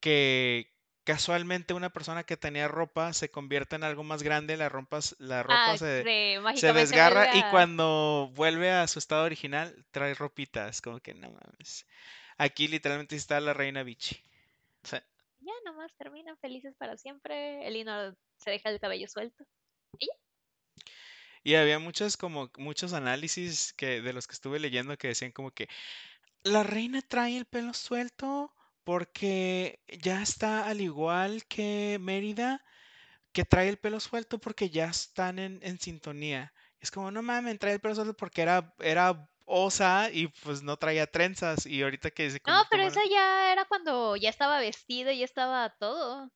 [0.00, 0.72] que
[1.04, 5.14] casualmente una persona que tenía ropa se convierte en algo más grande, la ropa, s-
[5.18, 6.02] la ropa Ah, se,
[6.56, 10.68] se, desgarra y cuando vuelve a su estado original trae ropita.
[10.68, 11.86] Es como que no mames.
[12.38, 13.84] Aquí literalmente está la reina.
[13.84, 14.96] Sí.
[15.40, 17.66] Ya nomás terminan felices para siempre.
[17.68, 19.44] Elinor se deja el cabello suelto.
[19.98, 20.08] Y
[21.54, 25.68] había muchos como muchos análisis que de los que estuve leyendo que decían como que
[26.44, 32.64] la reina trae el pelo suelto porque ya está al igual que Mérida,
[33.32, 36.52] que trae el pelo suelto porque ya están en, en sintonía.
[36.80, 40.76] Es como, no mames, trae el pelo suelto porque era, era osa y pues no
[40.76, 41.66] traía trenzas.
[41.66, 45.24] Y ahorita que se No, pero eso ya era cuando ya estaba vestido y ya
[45.24, 46.30] estaba todo.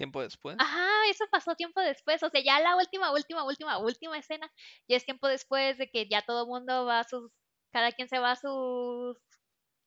[0.00, 0.56] Tiempo después.
[0.58, 2.22] Ajá, eso pasó tiempo después.
[2.22, 4.50] O sea, ya la última, última, última, última escena
[4.88, 7.30] ya es tiempo después de que ya todo el mundo va a sus.
[7.70, 9.18] Cada quien se va a sus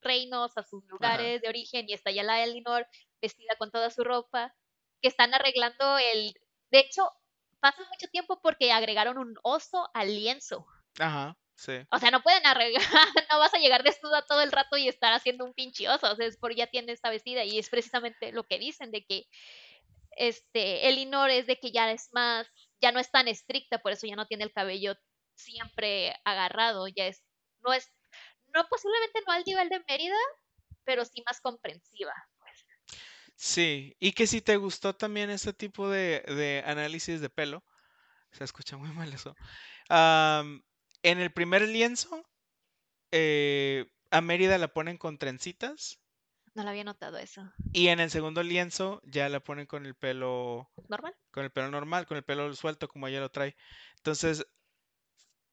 [0.04, 2.86] reinos, a sus lugares de origen y está ya la Elinor
[3.24, 4.54] vestida con toda su ropa.
[5.02, 6.36] Que están arreglando el.
[6.70, 7.10] De hecho,
[7.60, 10.68] pasa mucho tiempo porque agregaron un oso al lienzo.
[11.00, 11.74] Ajá, sí.
[11.90, 12.84] O sea, no pueden arreglar,
[13.32, 16.12] no vas a llegar desnuda todo el rato y estar haciendo un pinche oso.
[16.12, 19.04] O sea, es por ya tiene esta vestida y es precisamente lo que dicen de
[19.04, 19.26] que
[20.18, 22.48] este Elinor es de que ya es más,
[22.82, 24.96] ya no es tan estricta, por eso ya no tiene el cabello
[25.36, 27.24] siempre agarrado, ya es,
[27.62, 27.92] no es,
[28.54, 30.18] no posiblemente no al nivel de Mérida,
[30.84, 32.14] pero sí más comprensiva.
[32.40, 32.66] Pues.
[33.36, 37.64] Sí, y que si te gustó también este tipo de, de análisis de pelo,
[38.32, 39.36] se escucha muy mal eso.
[39.90, 42.24] en el primer lienzo,
[43.12, 46.00] eh, a Mérida la ponen con trencitas
[46.56, 47.52] No lo había notado eso.
[47.72, 51.16] y en el segundo lienzo ya la ponen con el pelo, ¿Normal?
[51.32, 53.56] con el pelo normal, con el pelo suelto como ella lo trae.
[53.98, 54.46] Entonces,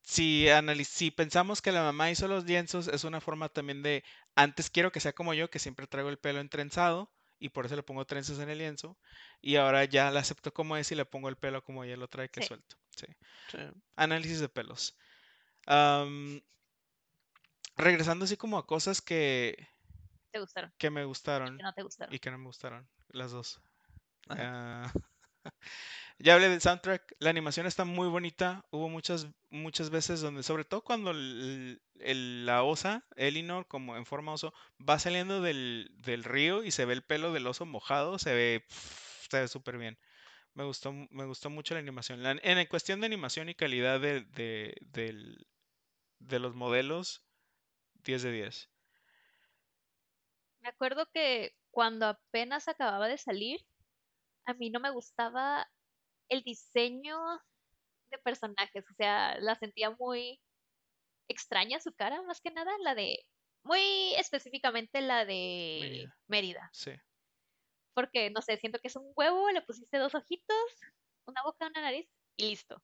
[0.03, 4.05] si, analiz- si pensamos que la mamá hizo los lienzos, es una forma también de,
[4.35, 7.77] antes quiero que sea como yo, que siempre traigo el pelo entrenzado y por eso
[7.77, 8.99] le pongo trenzas en el lienzo,
[9.41, 12.09] y ahora ya la acepto como es y le pongo el pelo como ella lo
[12.09, 12.49] trae, que es Sí.
[12.49, 12.77] suelto.
[12.95, 13.07] Sí.
[13.51, 13.59] Sí.
[13.97, 14.95] Análisis de pelos.
[17.77, 19.69] Regresando así como a cosas que,
[20.31, 20.73] ¿Te gustaron?
[20.79, 22.15] que me gustaron Que no te gustaron.
[22.15, 23.61] y que no me gustaron, las dos.
[24.29, 24.93] Ah,
[26.19, 30.65] ya hablé del soundtrack, la animación está muy bonita, hubo muchas, muchas veces donde, sobre
[30.65, 34.53] todo cuando el- el- la osa, Elinor, como en forma oso,
[34.87, 38.65] va saliendo del, del río y se ve el pelo del oso mojado, se ve,
[38.69, 39.99] se ve súper bien.
[40.55, 42.23] Me gustó, me gustó mucho la animación.
[42.23, 45.47] La- en cuestión de animación y calidad de, de, del-
[46.19, 47.23] de los modelos,
[48.05, 48.69] 10 de 10.
[50.61, 53.61] Me acuerdo que cuando apenas acababa de salir,
[54.47, 55.71] a mí no me gustaba
[56.29, 57.19] el diseño
[58.11, 60.41] de personajes, o sea, la sentía muy
[61.29, 63.19] extraña su cara, más que nada, la de,
[63.65, 66.19] muy específicamente la de Mérida.
[66.29, 66.93] Mérida, Sí.
[67.95, 70.57] porque, no sé, siento que es un huevo, le pusiste dos ojitos,
[71.27, 72.83] una boca, una nariz y listo.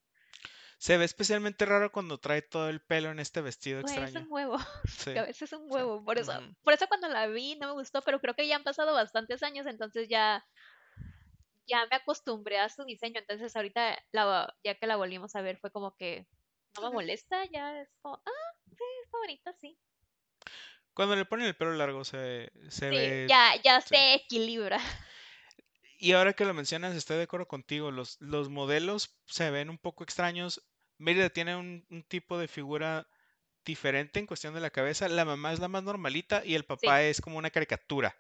[0.79, 4.27] Se ve especialmente raro cuando trae todo el pelo en este vestido Pues es extraño.
[4.27, 5.13] un huevo, Sí.
[5.13, 7.73] que a veces es un huevo, por eso, por eso cuando la vi no me
[7.75, 10.45] gustó, pero creo que ya han pasado bastantes años, entonces ya,
[11.67, 15.59] ya me acostumbré a su diseño, entonces ahorita la, ya que la volvimos a ver
[15.59, 16.27] fue como que
[16.77, 19.79] no me molesta, ya es como, ah, sí, está bonita, sí.
[20.95, 23.27] Cuando le ponen el pelo largo se, se Sí, ve...
[23.29, 24.79] ya, ya se equilibra.
[25.99, 27.91] Y ahora que lo mencionas, estoy de acuerdo contigo.
[27.91, 30.63] Los, los modelos se ven un poco extraños.
[30.99, 33.09] Mérida tiene un, un tipo de figura
[33.65, 35.09] diferente en cuestión de la cabeza.
[35.09, 38.17] La mamá es la más normalita y el papá es como una caricatura.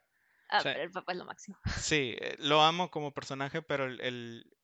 [0.48, 1.58] Ah, pero el papá es lo máximo.
[1.80, 4.56] Sí, eh, lo amo como personaje, pero el, el-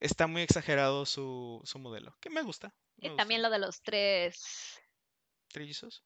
[0.00, 2.74] está muy exagerado su, su modelo, que me gusta.
[3.02, 3.22] me Y gusta.
[3.22, 4.78] también lo de los tres.
[5.52, 6.02] ¿Trillizos?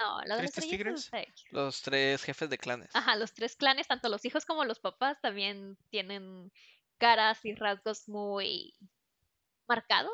[0.00, 1.44] No, los ¿Tristes trillizos tigres?
[1.50, 2.88] Los tres jefes de clanes.
[2.94, 6.50] Ajá, los tres clanes, tanto los hijos como los papás, también tienen
[6.96, 8.74] caras y rasgos muy
[9.68, 10.12] marcados,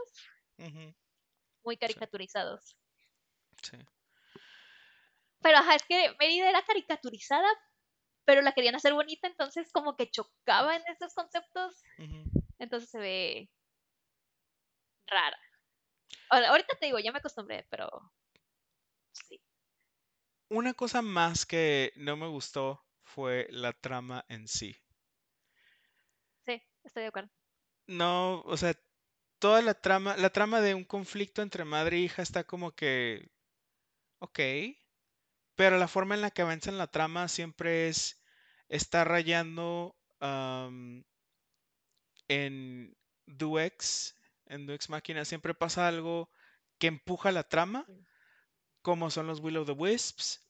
[1.64, 2.76] muy caricaturizados.
[3.62, 3.76] sí.
[5.40, 7.48] Pero ajá, es que Mérida era caricaturizada,
[8.24, 11.84] pero la querían hacer bonita, entonces como que chocaba en esos conceptos,
[12.58, 13.50] entonces se ve
[15.06, 15.38] rara.
[16.30, 17.88] Ahorita te digo, ya me acostumbré, pero
[19.12, 19.40] sí.
[20.48, 24.76] Una cosa más que no me gustó fue la trama en sí.
[26.46, 27.30] Sí, estoy de acuerdo.
[27.88, 28.74] No, o sea,
[29.38, 33.30] toda la trama, la trama de un conflicto entre madre e hija está como que,
[34.20, 34.40] ok,
[35.54, 38.22] pero la forma en la que avanza en la trama siempre es,
[38.68, 39.96] está rayando
[42.28, 44.14] en Duex,
[44.46, 46.30] en Duex Máquina, siempre pasa algo
[46.78, 47.86] que empuja la trama.
[48.86, 50.48] Como son los Will of the Wisps,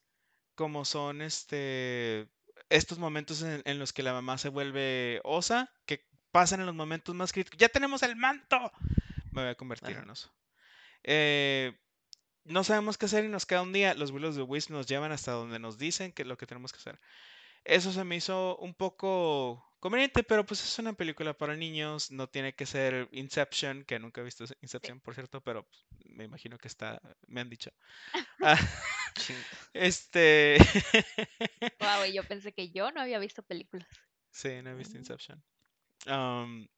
[0.55, 2.28] como son este
[2.68, 6.74] estos momentos en, en los que la mamá se vuelve osa, que pasan en los
[6.74, 7.57] momentos más críticos.
[7.57, 8.70] ¡Ya tenemos el manto!
[9.30, 10.03] Me voy a convertir Ajá.
[10.03, 10.30] en oso.
[11.03, 11.80] Eh,
[12.45, 13.95] no sabemos qué hacer y nos queda un día.
[13.95, 16.45] Los Will of the Wisps nos llevan hasta donde nos dicen que es lo que
[16.45, 17.01] tenemos que hacer.
[17.64, 22.28] Eso se me hizo un poco conveniente, pero pues es una película para niños, no
[22.28, 26.58] tiene que ser Inception, que nunca he visto Inception, por cierto, pero pues, me imagino
[26.58, 27.70] que está, me han dicho.
[28.42, 28.58] Ah,
[29.74, 30.58] este,
[31.80, 33.88] Wow, yo pensé que yo no había visto películas.
[34.30, 35.00] sí, no he visto Mm.
[35.00, 35.42] Inception.
[36.06, 36.68] Am,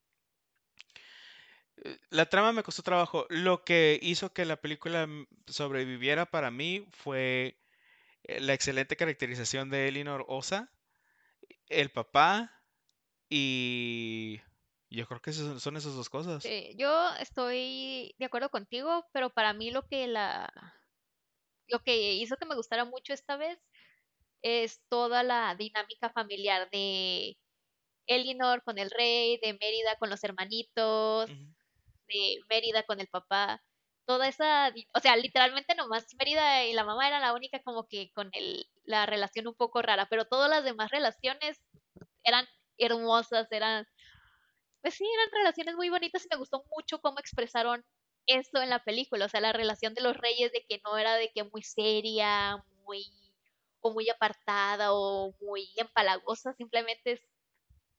[1.84, 3.26] eh, la trama me costó trabajo.
[3.30, 7.58] Lo que hizo que la película mm, sobreviviera para mí fue
[8.24, 10.72] eh, la excelente caracterización de Elinor Osa,
[11.68, 12.57] el papá
[13.28, 14.40] y
[14.90, 16.42] yo creo que son esas dos cosas.
[16.42, 20.50] Sí, yo estoy de acuerdo contigo, pero para mí lo que la
[21.68, 23.58] lo que hizo que me gustara mucho esta vez
[24.42, 27.36] es toda la dinámica familiar de
[28.06, 33.62] Elinor con el rey, de Mérida con los hermanitos, de Mérida con el papá.
[34.06, 38.10] Toda esa, o sea, literalmente nomás Mérida y la mamá era la única como que
[38.12, 41.60] con el, la relación un poco rara, pero todas las demás relaciones
[42.24, 42.46] eran
[42.78, 43.86] hermosas, eran,
[44.82, 47.84] pues sí, eran relaciones muy bonitas y me gustó mucho cómo expresaron
[48.26, 51.14] esto en la película, o sea, la relación de los reyes de que no era
[51.16, 53.04] de que muy seria, muy
[53.80, 57.22] o muy apartada o muy empalagosa, simplemente es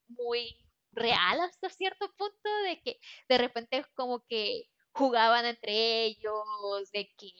[0.08, 0.56] muy
[0.92, 7.32] real hasta cierto punto de que de repente como que jugaban entre ellos, de que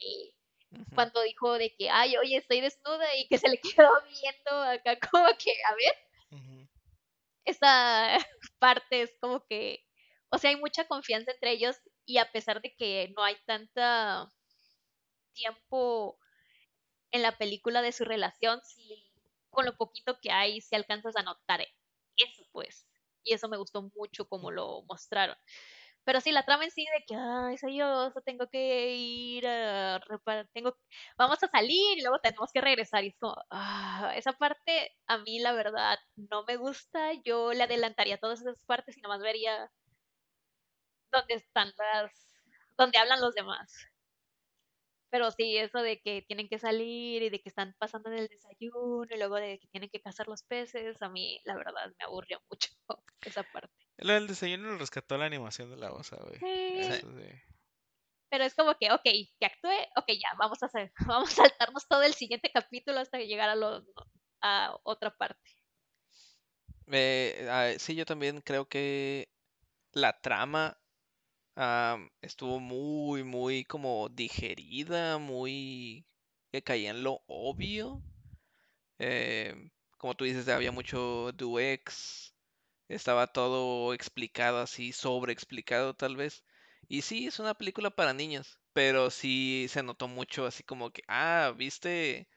[0.94, 4.98] cuando dijo de que, ay, oye, estoy desnuda y que se le quedó viendo acá
[5.10, 6.09] como que, a ver.
[7.44, 8.18] Esa
[8.58, 9.84] parte es como que,
[10.30, 11.76] o sea, hay mucha confianza entre ellos
[12.06, 14.28] y a pesar de que no hay tanta
[15.34, 16.18] tiempo
[17.12, 19.10] en la película de su relación, sí,
[19.50, 21.62] con lo poquito que hay, si alcanzas a notar
[22.16, 22.86] eso, pues.
[23.24, 25.36] Y eso me gustó mucho como lo mostraron.
[26.10, 30.00] Pero sí, la trama en sí de que, ay, soy yo, tengo que ir a
[30.00, 30.76] reparar, tengo,
[31.16, 33.04] vamos a salir y luego tenemos que regresar.
[33.04, 37.12] Y es como, ah, esa parte a mí la verdad no me gusta.
[37.24, 39.70] Yo le adelantaría todas esas partes y nomás vería
[41.12, 42.10] dónde están las,
[42.76, 43.72] dónde hablan los demás.
[45.10, 48.28] Pero sí, eso de que tienen que salir y de que están pasando en el
[48.28, 52.04] desayuno y luego de que tienen que cazar los peces, a mí la verdad me
[52.04, 52.70] aburrió mucho
[53.22, 53.89] esa parte.
[54.00, 56.38] Lo del desayuno lo rescató la animación de la osa, güey.
[56.38, 56.78] Sí.
[56.80, 57.28] Eso sí.
[58.30, 61.86] Pero es como que, ok, que actúe, ok, ya, vamos a hacer, vamos a saltarnos
[61.88, 63.84] todo el siguiente capítulo hasta llegar a, lo,
[64.40, 65.50] a otra parte.
[66.92, 69.28] Eh, sí, yo también creo que
[69.92, 70.78] la trama
[71.56, 76.06] am, estuvo muy, muy como digerida, muy
[76.52, 78.02] que caía en lo obvio.
[78.98, 82.29] Eh, como tú dices, había mucho Duex,
[82.94, 86.44] estaba todo explicado así, sobreexplicado tal vez.
[86.88, 91.02] Y sí, es una película para niños, pero sí se notó mucho así como que,
[91.08, 92.28] ah, ¿viste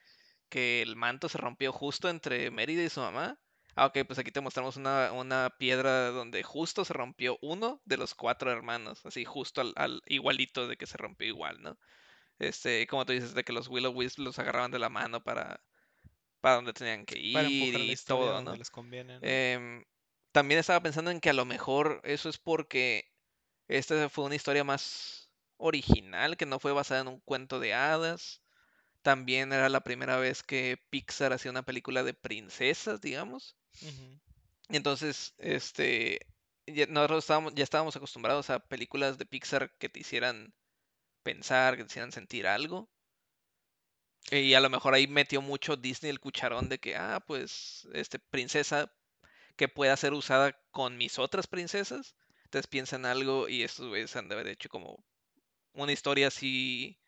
[0.50, 3.40] que el manto se rompió justo entre Mérida y su mamá?
[3.76, 7.98] Ah, ok, pues aquí te mostramos una, una piedra donde justo se rompió uno de
[7.98, 11.78] los cuatro hermanos, así justo al, al igualito de que se rompió igual, ¿no?
[12.40, 15.62] Este, como tú dices, de que los Willow Wisp los agarraban de la mano para,
[16.42, 18.58] para donde tenían que Para ir la y todo, donde ¿no?
[18.58, 19.28] les conviene, ¿no?
[19.28, 19.84] Em,
[20.34, 23.14] también estaba pensando en que a lo mejor eso es porque
[23.68, 28.42] esta fue una historia más original, que no fue basada en un cuento de hadas.
[29.04, 33.56] También era la primera vez que Pixar hacía una película de princesas, digamos.
[34.70, 36.20] Entonces, este,
[36.66, 40.54] ya, nosotros estábamos, ya estábamos acostumbrados a películas de Pixar que te hicieran
[41.22, 42.90] pensar, que te hicieran sentir algo.
[44.32, 48.18] Y a lo mejor ahí metió mucho Disney el cucharón de que, ah, pues, este,
[48.20, 48.92] princesa
[49.56, 52.16] que pueda ser usada con mis otras princesas.
[52.46, 55.04] Entonces piensa en algo y estos güeyes han de haber hecho como
[55.74, 57.00] una historia así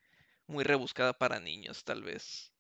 [0.48, 2.54] muy rebuscada para niños, tal vez.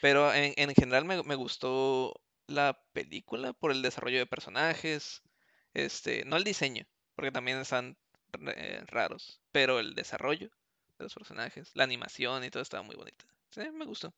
[0.00, 5.22] Pero en, en general me, me gustó la película por el desarrollo de personajes,
[5.74, 6.86] este, no el diseño,
[7.16, 7.98] porque también están
[8.56, 10.50] eh, raros, pero el desarrollo
[10.98, 13.26] de los personajes, la animación y todo estaba muy bonita.
[13.50, 14.14] Sí, me gustó.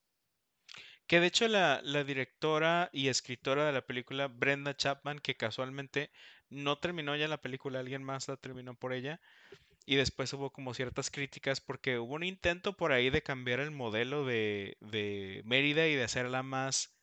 [1.11, 6.09] Que de hecho la, la directora y escritora de la película, Brenda Chapman, que casualmente
[6.49, 9.19] no terminó ya la película, alguien más la terminó por ella.
[9.85, 13.71] Y después hubo como ciertas críticas porque hubo un intento por ahí de cambiar el
[13.71, 16.95] modelo de, de Mérida y de hacerla más,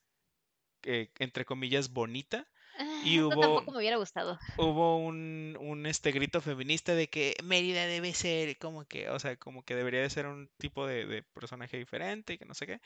[0.85, 2.47] eh, entre comillas, bonita.
[2.79, 4.39] Ah, Y eso hubo- tampoco me hubiera gustado.
[4.57, 9.37] Hubo un, un este grito feminista de que Mérida debe ser como que, o sea,
[9.37, 12.67] como que debería de ser un tipo de, de personaje diferente y que no sé
[12.67, 12.81] qué.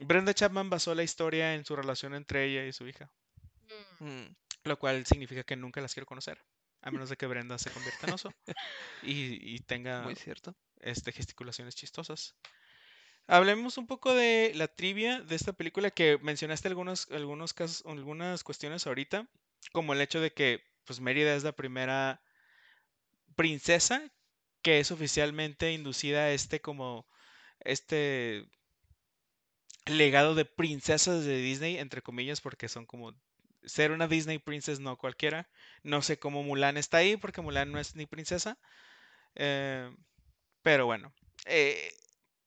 [0.00, 3.10] Brenda Chapman basó la historia en su relación entre ella y su hija,
[4.00, 4.04] Mm.
[4.04, 6.38] Mm, lo cual significa que nunca las quiero conocer,
[6.82, 8.32] a menos de que Brenda se convierta en oso
[9.02, 10.54] y, y tenga muy cierto.
[10.80, 12.36] este, gesticulaciones chistosas.
[13.26, 18.44] Hablemos un poco de la trivia de esta película que mencionaste algunos, algunos casos, algunas
[18.44, 19.26] cuestiones ahorita,
[19.72, 22.22] como el hecho de que pues Mérida es la primera
[23.34, 24.02] princesa
[24.62, 27.06] que es oficialmente inducida a este como
[27.60, 28.48] este
[29.86, 33.14] legado de princesas de Disney, entre comillas, porque son como
[33.64, 35.48] ser una Disney princess no cualquiera.
[35.82, 38.58] No sé cómo Mulan está ahí, porque Mulan no es ni princesa.
[39.34, 39.90] Eh,
[40.62, 41.12] pero bueno,
[41.46, 41.92] eh,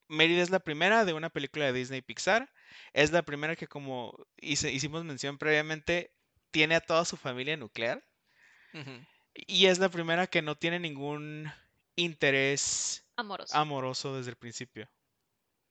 [0.07, 2.49] Mérida es la primera de una película de Disney Pixar.
[2.93, 6.11] Es la primera que, como hice- hicimos mención previamente,
[6.51, 8.03] tiene a toda su familia nuclear.
[9.33, 11.51] Y es la primera que no tiene ningún
[11.95, 13.55] interés Amoroso.
[13.57, 14.89] amoroso desde el principio.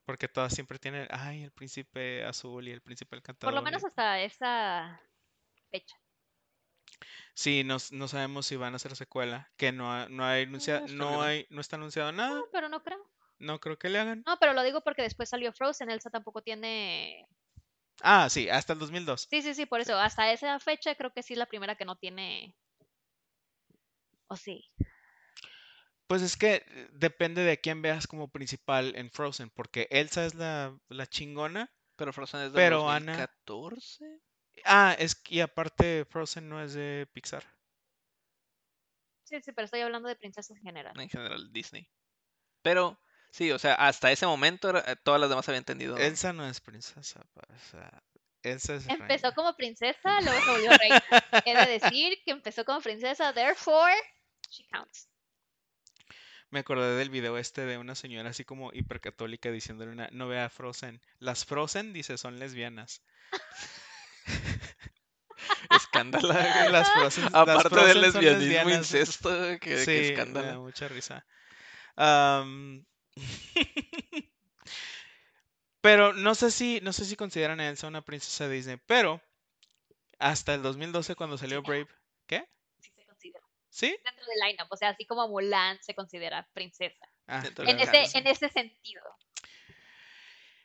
[0.09, 3.52] Porque todas siempre tienen, ay, el príncipe azul y el príncipe Por encantador.
[3.52, 4.98] lo y- menos hasta esa
[5.70, 5.94] fecha.
[7.34, 9.52] Sí, no, no sabemos si van a hacer secuela.
[9.59, 11.22] Que no, no hay anuncia- espero que no no.
[11.22, 12.36] hay, no está anunciado nada.
[12.36, 13.06] No, pero no creo.
[13.38, 14.22] No creo que le hagan.
[14.26, 15.90] No, pero lo digo porque después salió Frozen.
[15.90, 17.28] Elsa tampoco tiene.
[18.00, 19.26] Ah, sí, hasta el 2002.
[19.30, 19.94] Sí, sí, sí, por eso.
[19.98, 22.56] Hasta esa fecha creo que sí es la primera que no tiene.
[24.28, 24.64] O sí.
[26.09, 30.34] Pues es que eh, depende de quién veas como principal en Frozen, porque Elsa es
[30.34, 31.70] la, la chingona.
[31.96, 34.20] Pero Frozen es de Pero, Ana- 2014.
[34.64, 37.44] Ah, es que y aparte Frozen no es de Pixar.
[39.24, 40.98] Sí, sí, pero estoy hablando de princesas en general.
[40.98, 41.88] En general, Disney.
[42.62, 42.98] Pero,
[43.30, 45.96] sí, o sea, hasta ese momento era- eh, todas las demás habían entendido.
[45.98, 48.02] Elsa no es princesa, o sea,
[48.42, 49.34] Elsa es Empezó reina.
[49.34, 51.02] como princesa, luego se volvió reina.
[51.44, 53.94] De decir que empezó como princesa, therefore,
[54.48, 55.09] she counts.
[56.51, 60.49] Me acordé del video este de una señora así como hipercatólica diciéndole una, no vea
[60.49, 61.01] Frozen.
[61.18, 63.03] Las Frozen, dice, son lesbianas.
[65.70, 66.28] Escándalo.
[66.28, 69.30] Las Frozen, las Aparte del lesbianismo, incesto,
[69.61, 70.62] que, que Sí, me da escándalo.
[70.62, 71.26] mucha risa.
[75.80, 79.22] Pero no sé si, no sé si consideran a Elsa una princesa de Disney, pero
[80.18, 81.88] hasta el 2012 cuando salió Brave,
[82.26, 82.49] ¿qué?
[83.79, 83.97] Sí.
[84.05, 87.09] Dentro del lineup, o sea, así como Mulan se considera princesa.
[87.29, 89.03] Ah, Dentro de En ese, en ese sentido.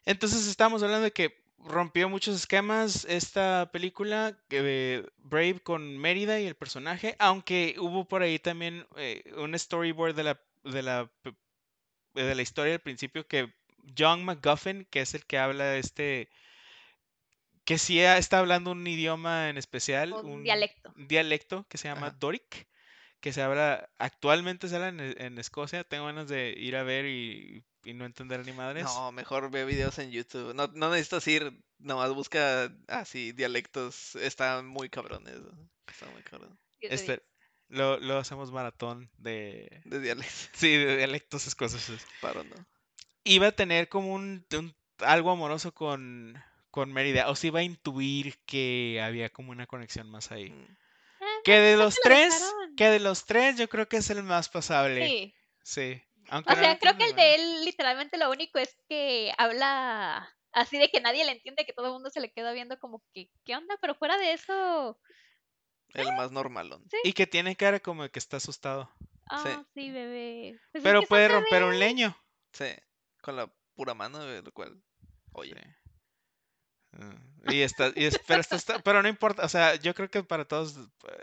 [0.05, 6.47] Entonces estamos hablando de que rompió muchos esquemas esta película de Brave con Mérida y
[6.47, 11.35] el personaje, aunque hubo por ahí también eh, un storyboard de la, de la pe-
[12.15, 13.53] de la historia al principio que
[13.97, 16.29] John McGuffin, que es el que habla este
[17.65, 20.91] que sí está hablando un idioma en especial, Un dialecto.
[20.97, 22.17] un dialecto que se llama Ajá.
[22.19, 22.67] Doric,
[23.23, 25.85] que se habla actualmente se habla en, en Escocia.
[25.85, 28.83] Tengo ganas de ir a ver y, y no entender ni madres.
[28.83, 30.53] No, mejor ve videos en YouTube.
[30.53, 34.17] No, no necesitas ir, nomás busca así dialectos.
[34.17, 35.35] Están muy cabrones.
[35.87, 36.57] Están muy cabrones.
[36.81, 37.23] Este,
[37.69, 40.49] lo, lo hacemos maratón de, De dialectos.
[40.53, 42.05] sí, de dialectos escoceses.
[42.19, 42.55] Paro, ¿no?
[43.23, 46.35] Iba a tener como un, un- algo amoroso con,
[46.71, 50.49] con Mérida, o se iba a intuir que había como una conexión más ahí.
[50.49, 50.75] Mm.
[51.43, 54.49] Que de los lo tres, que de los tres yo creo que es el más
[54.49, 55.07] pasable.
[55.07, 55.33] Sí.
[55.63, 56.01] Sí.
[56.29, 60.77] Aunque O sea, creo que el de él literalmente lo único es que habla así
[60.77, 63.29] de que nadie le entiende, que todo el mundo se le queda viendo como que,
[63.43, 63.77] ¿qué onda?
[63.81, 64.99] Pero fuera de eso,
[65.93, 66.83] El más normalón.
[67.03, 68.91] Y que tiene cara como de que está asustado.
[69.29, 70.59] ah, sí, bebé.
[70.71, 72.15] Pues es Pero puede romper un leño.
[72.53, 72.65] Sí,
[73.21, 74.81] con la pura mano, eh, lo cual.
[75.33, 75.82] Oye, Sí.
[76.99, 77.15] Ah,
[77.51, 80.23] Y está, y es- pero, está- está- pero no importa, o sea, yo creo que
[80.23, 80.75] para todos,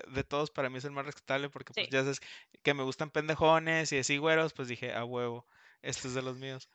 [0.08, 2.20] de todos, para mí es el más respetable porque pues ya sabes
[2.62, 5.46] que me gustan pendejones y así güeros, pues dije, a huevo,
[5.82, 6.68] este es de los míos.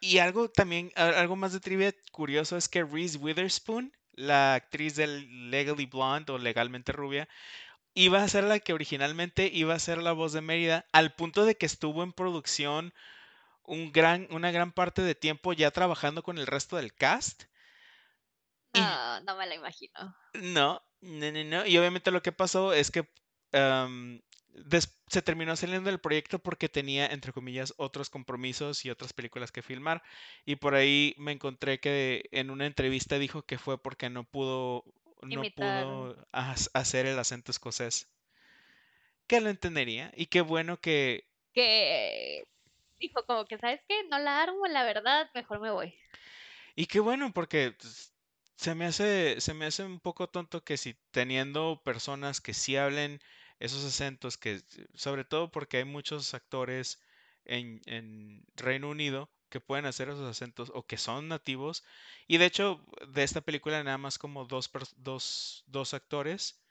[0.00, 5.50] Y algo también, algo más de trivia curioso es que Reese Witherspoon, la actriz del
[5.50, 7.28] Legally Blonde o Legalmente Rubia,
[7.94, 11.44] iba a ser la que originalmente iba a ser la voz de Mérida, al punto
[11.44, 12.94] de que estuvo en producción
[13.70, 17.44] un gran, una gran parte de tiempo ya trabajando con el resto del cast.
[18.72, 20.16] Y- No, no me lo imagino.
[20.34, 21.66] No, no, no, no.
[21.66, 23.08] Y obviamente lo que pasó es que
[24.52, 29.52] des- se terminó saliendo del proyecto porque tenía, entre comillas, otros compromisos y otras películas
[29.52, 30.02] que filmar.
[30.44, 34.84] Y por ahí me encontré que en una entrevista dijo que fue porque no pudo,
[35.22, 35.84] no Imitar.
[35.84, 38.08] pudo hacer el acento escocés.
[39.28, 40.12] Que lo entendería.
[40.16, 42.44] Y qué bueno que Que
[43.00, 44.04] dijo como que, ¿sabes qué?
[44.08, 45.94] No la armo, la verdad, mejor me voy.
[46.76, 48.14] Y qué bueno, porque pues,
[48.56, 52.76] se me hace, se me hace un poco tonto que si teniendo personas que sí
[52.76, 53.20] hablen
[53.58, 54.62] esos acentos, que
[54.94, 57.00] sobre todo porque hay muchos actores
[57.44, 61.84] en, en Reino Unido que pueden hacer esos acentos o que son nativos.
[62.28, 66.62] Y de hecho, de esta película nada más como dos, dos, dos actores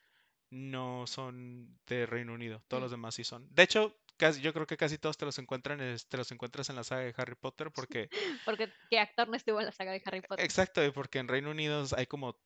[0.50, 2.86] no son de Reino Unido, todos Mm.
[2.86, 3.48] los demás sí son.
[3.54, 6.76] De hecho, casi, yo creo que casi todos te los encuentran, te los encuentras en
[6.76, 8.10] la saga de Harry Potter porque
[8.46, 10.46] Porque qué actor no estuvo en la saga de Harry Potter.
[10.46, 12.38] Exacto, y porque en Reino Unido hay como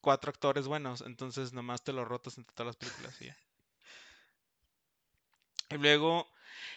[0.00, 3.36] cuatro actores buenos, entonces nomás te los rotas entre todas las películas y ya.
[5.70, 6.28] Y luego,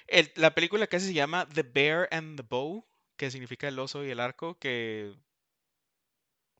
[0.08, 2.86] el- la película casi se llama The Bear and the Bow,
[3.18, 5.16] que significa el oso y el arco, que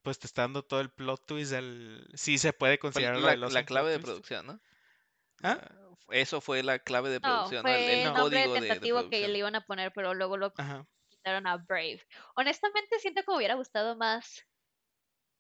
[0.02, 2.06] pues te está dando todo el plot twist del...
[2.14, 4.06] Sí se puede considerar la, el oso la un clave de twist.
[4.08, 4.60] producción, ¿no?
[5.44, 5.60] ¿Ah?
[5.62, 7.76] Ah, Eso fue la clave de producción, ¿no?
[7.76, 9.32] el, fue el el nombre código de- de, tentativo que producción.
[9.32, 10.88] le iban a poner, pero luego lo Ajá.
[11.10, 12.02] quitaron a Brave.
[12.36, 14.46] Honestamente siento que me hubiera gustado más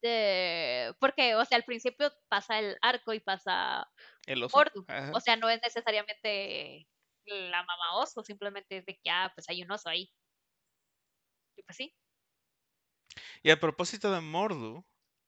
[0.01, 0.93] de...
[0.99, 3.87] Porque, o sea, al principio pasa el arco y pasa
[4.25, 4.69] El oso.
[5.11, 6.87] O sea, no es necesariamente
[7.25, 10.11] la mamá oso, simplemente es de que, ah, pues hay un oso ahí.
[11.55, 11.95] Y pues sí.
[13.43, 14.85] Y a propósito de Mordu,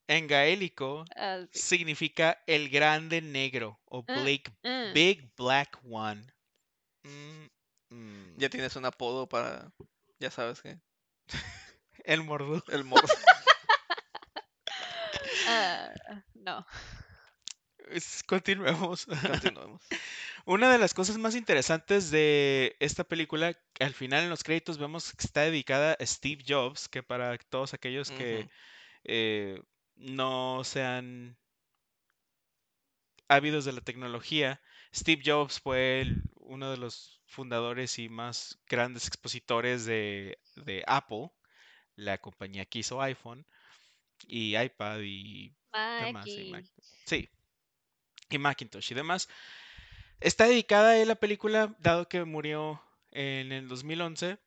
[0.08, 4.92] en gaélico ah, significa el grande negro o Ah, Blake, Mm.
[4.94, 6.24] Big Black One.
[7.04, 7.46] Mm,
[7.90, 8.34] mm.
[8.38, 9.70] Ya tienes un apodo para,
[10.18, 10.78] ya sabes qué,
[12.04, 12.62] El Mordu.
[12.68, 13.08] el mordo.
[15.48, 15.92] Ah,
[16.34, 16.66] no.
[17.90, 19.06] Es- Continuemos.
[19.06, 19.82] Continuemos.
[20.44, 24.78] Una de las cosas más interesantes de esta película, que al final en los créditos
[24.78, 28.48] vemos que está dedicada a Steve Jobs, que para todos aquellos que
[29.04, 29.60] eh,
[29.96, 31.36] no sean
[33.28, 34.60] ávidos de la tecnología,
[34.94, 41.30] Steve Jobs fue el- uno de los fundadores y más grandes expositores de, de Apple,
[41.96, 43.46] la compañía que hizo iPhone
[44.28, 45.54] y iPad y
[46.00, 46.26] demás.
[46.28, 46.50] y Maki.
[46.50, 46.66] Mac-
[47.06, 47.28] Sí,
[48.30, 49.28] y Macintosh y demás.
[50.20, 52.82] Está dedicada a la película, dado que murió
[53.12, 54.38] en el 2011.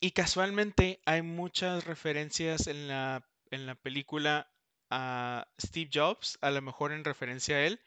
[0.00, 4.50] Y casualmente hay muchas referencias en la, en la película
[4.96, 7.80] a Steve Jobs, a lo mejor en referencia a él,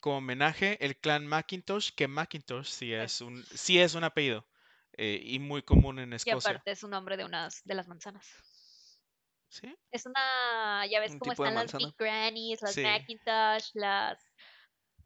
[0.00, 4.44] como homenaje, el clan Macintosh, que Macintosh sí es un, sí es un apellido
[4.96, 6.50] eh, y muy común en Y Escocia.
[6.50, 8.26] aparte es un nombre de unas de las manzanas.
[9.48, 9.74] ¿Sí?
[9.90, 11.72] Es una, ya ves cómo están las.
[11.72, 12.82] Big Grannies, las Sí.
[12.82, 14.18] Macintosh, las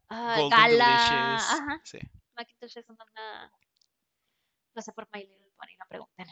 [0.09, 1.37] Golden Gala.
[1.37, 1.81] Ajá.
[1.85, 1.99] Sí.
[2.35, 3.53] Macintosh es una, una-
[4.75, 6.27] no sé por My Little Pony, no pregunten.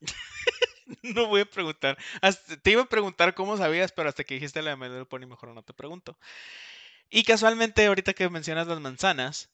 [1.02, 1.98] No voy a preguntar.
[2.20, 5.26] Hasta- te iba a preguntar cómo sabías, pero hasta que dijiste la de My Little
[5.26, 6.18] mejor no te pregunto.
[7.10, 9.50] Y casualmente, ahorita que mencionas las manzanas,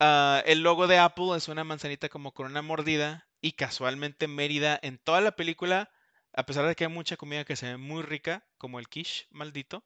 [0.00, 3.28] ah, el logo de Apple es una manzanita como con una mordida.
[3.42, 5.90] Y casualmente Mérida en toda la película,
[6.34, 9.26] a pesar de que hay mucha comida que se ve muy rica, como el quiche
[9.30, 9.84] maldito,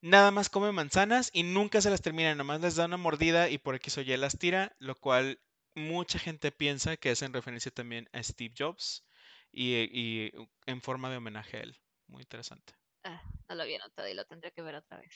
[0.00, 3.58] nada más come manzanas y nunca se las termina, nomás les da una mordida y
[3.58, 5.40] por X o Y las tira, lo cual
[5.76, 9.04] mucha gente piensa que es en referencia también a Steve Jobs
[9.52, 10.32] y, y
[10.66, 11.78] en forma de homenaje a él.
[12.06, 12.74] Muy interesante.
[13.04, 15.12] Ah, no lo había notado y lo tendré que ver otra vez.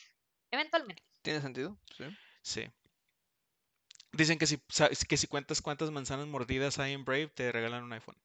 [0.51, 1.03] Eventualmente.
[1.23, 1.79] ¿Tiene sentido?
[1.97, 2.05] Sí.
[2.43, 2.71] Sí.
[4.13, 4.59] Dicen que si,
[5.09, 8.21] que si cuentas cuántas manzanas mordidas hay en Brave, te regalan un iPhone.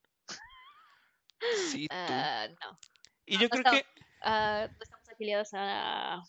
[1.71, 1.95] Sí, tú.
[1.95, 2.79] Ah, no.
[3.25, 3.87] Y No, yo no creo estamos- que...
[4.21, 6.21] Ah, no estamos afiliados a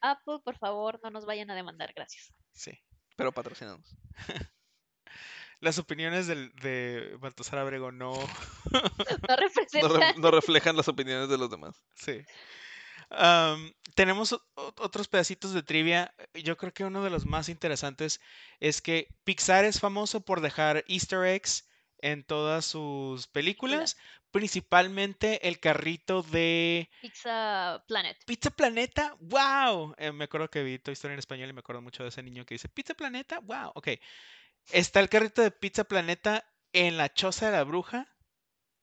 [0.00, 2.32] Apple, por favor, no nos vayan a demandar, gracias.
[2.52, 2.72] Sí.
[3.16, 3.94] Pero patrocinanos.
[5.62, 8.12] Las opiniones del, de Baltasar Abrego no...
[8.72, 8.80] No
[9.28, 10.00] No, representan.
[10.00, 11.82] re- no reflejan las opiniones de los demás.
[11.94, 12.22] Sí.
[13.94, 16.14] Tenemos otros pedacitos de trivia.
[16.34, 18.20] Yo creo que uno de los más interesantes
[18.58, 23.96] es que Pixar es famoso por dejar Easter eggs en todas sus películas,
[24.32, 28.16] principalmente el carrito de Pizza Planet.
[28.26, 29.94] Pizza Planeta, wow.
[29.98, 32.22] Eh, me acuerdo que vi Toy Story en español y me acuerdo mucho de ese
[32.24, 33.70] niño que dice Pizza Planeta, wow.
[33.76, 33.88] Ok.
[34.70, 38.08] Está el carrito de Pizza Planeta en la choza de la bruja,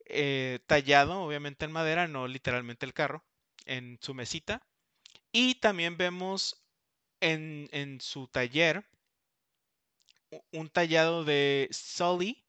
[0.06, 3.26] eh, tallado obviamente en madera, no literalmente el carro,
[3.66, 4.68] en su mesita.
[5.32, 6.66] Y también vemos
[7.22, 8.86] en, en su taller
[10.52, 12.46] un tallado de Sully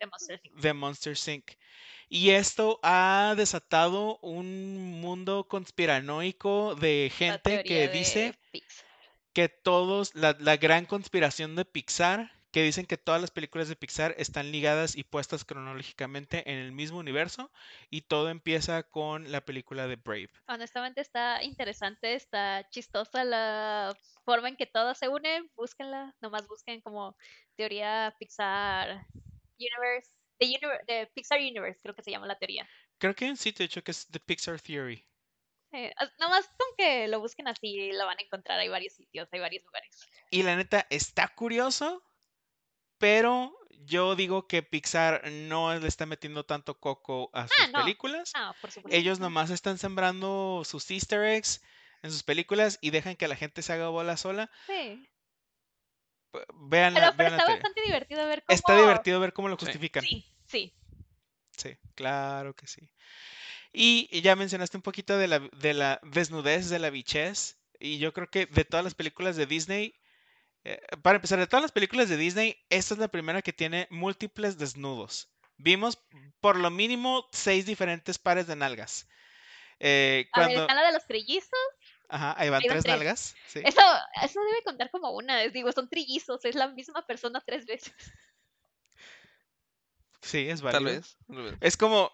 [0.00, 1.52] de Monster de Monster Inc.
[2.08, 8.86] Y esto ha desatado un mundo conspiranoico de gente que dice Pixar.
[9.32, 13.76] que todos, la, la gran conspiración de Pixar, que dicen que todas las películas de
[13.76, 17.50] Pixar están ligadas y puestas cronológicamente en el mismo universo
[17.90, 20.30] y todo empieza con la película de Brave.
[20.48, 23.94] Honestamente está interesante, está chistosa la
[24.24, 25.50] forma en que todo se une.
[25.54, 27.16] Búsquenla, nomás busquen como
[27.56, 29.06] teoría Pixar
[29.58, 32.68] Universe, univer- de Pixar Universe, creo que se llama la teoría.
[32.98, 35.06] Creo que hay un sitio hecho que es The Pixar Theory.
[35.72, 38.58] Eh, nomás con que lo busquen así lo van a encontrar.
[38.58, 40.08] Hay varios sitios, hay varios lugares.
[40.30, 42.02] Y la neta está curioso,
[42.98, 47.80] pero yo digo que Pixar no le está metiendo tanto coco a sus Ah, no.
[47.80, 48.32] películas.
[48.34, 48.96] Ah, por supuesto.
[48.96, 49.26] Ellos no.
[49.26, 51.62] nomás están sembrando sus easter eggs
[52.02, 54.50] en sus películas y dejan que la gente se haga bola sola.
[54.66, 55.08] Sí.
[56.54, 58.54] Vean Pero, pero está bastante divertido ver cómo...
[58.54, 60.02] Está divertido ver cómo lo justifican.
[60.04, 60.74] Sí, sí.
[61.56, 62.90] Sí, claro que sí.
[63.72, 67.58] Y, y ya mencionaste un poquito de la, de la desnudez, de la bichez.
[67.78, 69.94] Y yo creo que de todas las películas de Disney,
[70.68, 73.86] eh, para empezar, de todas las películas de Disney, esta es la primera que tiene
[73.90, 75.28] múltiples desnudos.
[75.58, 75.98] Vimos
[76.40, 79.08] por lo mínimo seis diferentes pares de nalgas.
[79.78, 81.50] Eh, A ver, cuando, está la de los trillizos.
[82.08, 82.94] ajá, ahí van ahí van tres tres.
[82.96, 83.34] nalgas.
[83.46, 83.60] Sí.
[83.64, 83.80] Eso,
[84.22, 85.42] eso debe contar como una.
[85.44, 87.94] es- Digo, son trillizos, es la misma persona tres veces.
[90.22, 90.92] Sí, es Tal válido.
[91.00, 91.16] vez.
[91.26, 91.54] tal vez.
[91.60, 92.10] Es como.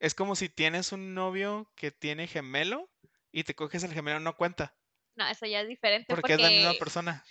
[0.00, 2.90] Es como si tienes un novio que tiene gemelo
[3.32, 4.74] y te coges el gemelo, no cuenta.
[5.16, 7.24] No, eso ya es diferente Porque, porque, es la misma persona.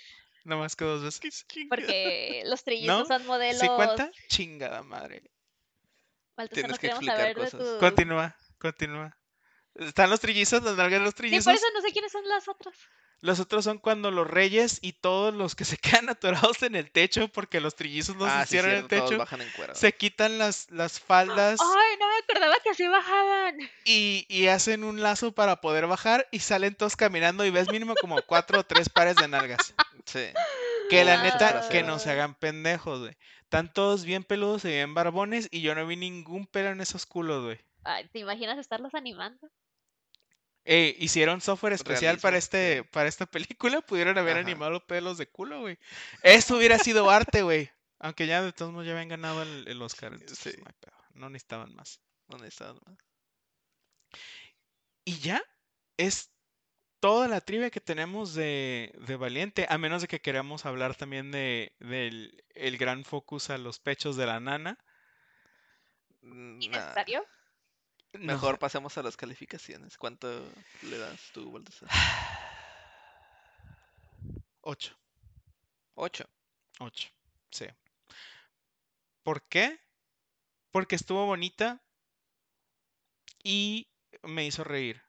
[0.46, 1.46] No más que dos veces.
[1.70, 3.18] porque los trillizos ¿No?
[3.18, 3.62] son modelos.
[3.62, 4.12] ¿Sí cuenta?
[4.28, 5.24] Chingada madre.
[6.36, 7.60] Baltasar, Tienes que explicar saber cosas.
[7.60, 7.80] tu...
[7.80, 9.18] Continúa, continúa.
[9.76, 11.46] Están los trillizos, las nalgas de los Sí, trillizos.
[11.46, 12.76] por eso no sé quiénes son las otras.
[13.22, 16.92] Los otros son cuando los reyes y todos los que se quedan atorados en el
[16.92, 19.18] techo porque los trillizos no se ah, sí, encierran en el todos techo.
[19.18, 19.74] bajan en cuero.
[19.76, 23.58] Se quitan las, las faldas Ay, no me acordaba que así bajaban.
[23.86, 27.96] y, y hacen un lazo para poder bajar y salen todos caminando y ves mínimo
[28.02, 29.74] como cuatro o tres pares de nalgas.
[30.06, 30.26] Sí.
[30.90, 31.24] Que la Ah.
[31.24, 33.16] neta, que no se hagan pendejos, güey.
[33.44, 37.06] Están todos bien peludos y bien barbones y yo no vi ningún pelo en esos
[37.06, 37.60] culos, güey.
[37.86, 39.48] Ay, ¿te imaginas estarlos animando?
[40.66, 44.42] Eh, hicieron software especial para este, para esta película, pudieron haber Ajá.
[44.42, 45.78] animado pelos de culo, güey.
[46.22, 47.70] Eso hubiera sido arte, güey.
[48.00, 50.54] Aunque ya de todos modos ya habían ganado el, el Oscar, entonces Sí.
[50.58, 52.00] no hay pedo, no necesitaban más.
[55.06, 55.42] Y ya
[55.98, 56.32] es
[57.00, 61.32] toda la trivia que tenemos de, de Valiente, a menos de que queramos hablar también
[61.32, 64.80] de, del el gran focus a los pechos de la nana.
[66.24, 66.96] Mm, nah.
[68.20, 69.98] Mejor pasemos a las calificaciones.
[69.98, 70.28] ¿Cuánto
[70.84, 71.90] le das tú, Baltasar?
[74.62, 74.96] Ocho.
[75.96, 76.30] Ocho.
[76.80, 77.10] Ocho.
[77.52, 77.66] Sí.
[79.24, 79.80] ¿Por qué?
[80.72, 81.82] Porque estuvo bonita
[83.44, 83.90] y
[84.24, 85.02] me hizo reír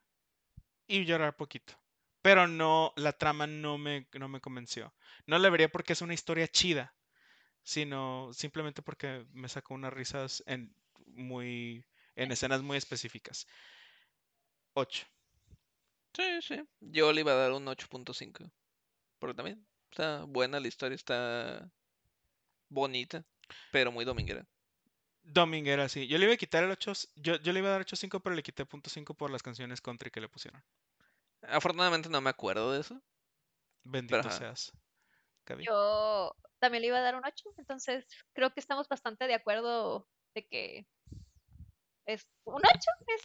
[0.86, 1.74] y llorar poquito.
[2.22, 4.94] Pero no, la trama no me, no me convenció.
[5.26, 6.94] No la vería porque es una historia chida,
[7.62, 10.74] sino simplemente porque me sacó unas risas en
[11.06, 11.84] muy
[12.16, 13.46] en escenas muy específicas.
[14.74, 15.06] Ocho.
[16.14, 16.62] Sí, sí.
[16.80, 18.50] Yo le iba a dar un 8.5.
[19.18, 21.70] Porque también está buena la historia, está
[22.68, 23.24] bonita,
[23.72, 24.46] pero muy dominguera.
[25.22, 26.06] Dominguera, sí.
[26.06, 28.36] Yo le iba a quitar el 8, yo, yo le iba a dar 8.5, pero
[28.36, 30.62] le quité punto .5 por las canciones country que le pusieron.
[31.42, 33.00] Afortunadamente no me acuerdo de eso.
[33.82, 34.72] Bendito seas.
[35.46, 35.64] Gaby.
[35.64, 40.08] Yo también le iba a dar un 8, entonces creo que estamos bastante de acuerdo
[40.34, 40.86] de que
[42.06, 42.90] es un 8.
[43.08, 43.22] Es,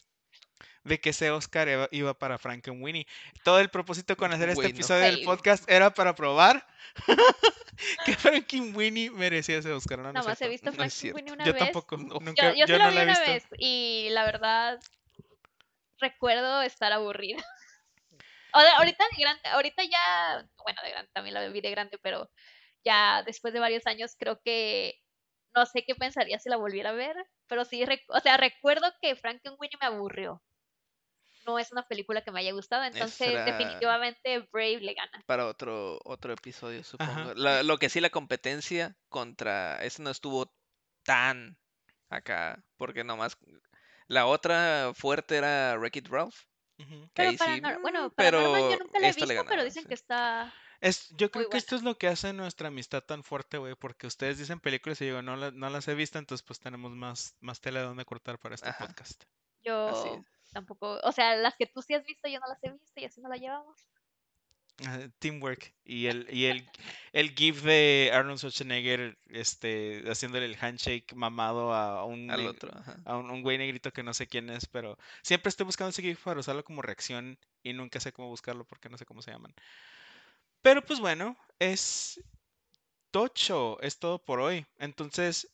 [0.84, 3.06] De que ese Oscar iba, para Frankenweenie.
[3.44, 4.76] Todo el propósito con hacer este Bueno.
[4.76, 6.66] episodio del podcast era para probar
[8.06, 10.00] que Frankenweenie merecía ese Oscar.
[10.00, 11.16] No, no nada más he visto no es Frank cierto.
[11.18, 11.64] Winnie una Yo vez.
[11.64, 11.98] tampoco.
[11.98, 12.20] No.
[12.20, 13.32] Nunca, Yo, yo yo solo no vi la he una visto.
[13.32, 14.80] vez y la verdad
[16.00, 17.44] recuerdo estar aburrida.
[18.52, 22.00] O de- ahorita de grande, ahorita ya, bueno, de grande también la vi de grande,
[22.02, 22.32] pero
[22.84, 25.00] ya después de varios años creo que
[25.54, 27.16] no sé qué pensaría si la volviera a ver,
[27.50, 30.42] pero sí, o sea, recuerdo que Frankenweenie me aburrió.
[31.46, 35.24] No es una película que me haya gustado, entonces definitivamente Brave le gana.
[35.26, 37.34] Para otro, otro episodio, supongo.
[37.34, 40.54] La- lo que sí, la competencia contra ese no estuvo
[41.04, 41.58] tan
[42.10, 43.38] acá, porque nomás
[44.08, 46.36] la otra fuerte era Wreck-It Ralph.
[46.78, 49.64] Que Pero para sí, no- mm, bueno, pero Paranormal yo nunca la he visto, pero
[49.64, 49.88] dicen sí.
[49.88, 50.54] que está...
[50.82, 51.58] Es, yo creo que buena.
[51.58, 55.08] esto es lo que hace nuestra amistad tan fuerte, güey, porque ustedes dicen películas y
[55.08, 58.06] yo no, la- no las he visto, entonces pues tenemos más, más tela de donde
[58.06, 58.88] cortar para este Ajá.
[58.88, 59.24] podcast.
[59.62, 60.24] Yo
[60.54, 61.00] tampoco...
[61.04, 63.20] O sea, las que tú sí has visto, yo no las he visto y así
[63.22, 63.78] no la llevamos.
[64.88, 65.74] Ah, Teamwork.
[65.84, 66.66] Y el, y el,
[67.12, 72.72] el gif de Arnold Schwarzenegger este, haciéndole el handshake mamado a un, Al neg- otro,
[72.74, 72.98] ajá.
[73.04, 76.02] a un, un güey negrito que no sé quién es, pero siempre estoy buscando ese
[76.02, 79.32] gif para usarlo como reacción y nunca sé cómo buscarlo porque no sé cómo se
[79.32, 79.54] llaman.
[80.62, 82.22] Pero pues bueno, es
[83.12, 84.66] tocho, es todo por hoy.
[84.78, 85.48] Entonces,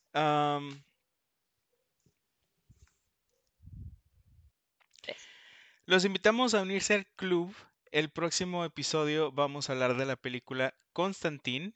[5.85, 7.55] los invitamos a unirse al club.
[7.91, 11.73] El próximo episodio vamos a hablar de la película Constantine.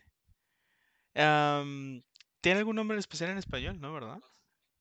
[1.14, 3.80] ¿Tiene algún nombre especial en español?
[3.80, 4.20] ¿No, verdad?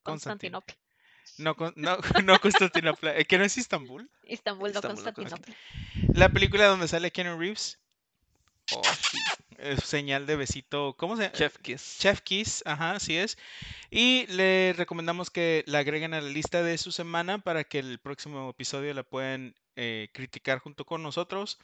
[0.02, 0.52] Constantine.
[0.52, 0.76] Constantinopla.
[1.36, 3.16] No, no, no Constantinopla.
[3.18, 4.10] eh, ¿Que no es Istambul?
[4.24, 5.54] Istanbul, no Istambul, no Constantinopla.
[6.14, 7.78] La película donde sale Keanu Reeves.
[8.74, 9.18] Oh, sí.
[9.58, 10.94] Es señal de besito.
[10.96, 11.34] ¿Cómo se llama?
[11.34, 11.96] Chef Kiss.
[11.98, 13.36] Chef Kiss, ajá, así es.
[13.90, 17.98] Y le recomendamos que la agreguen a la lista de su semana para que el
[17.98, 21.58] próximo episodio la puedan eh, criticar junto con nosotros.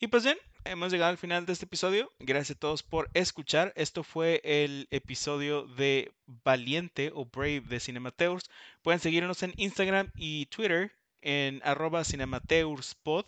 [0.00, 2.12] Y pues bien, hemos llegado al final de este episodio.
[2.18, 3.72] Gracias a todos por escuchar.
[3.76, 8.50] Esto fue el episodio de Valiente o Brave de Cinemateurs.
[8.82, 13.26] Pueden seguirnos en Instagram y Twitter en arroba cinemateurspod.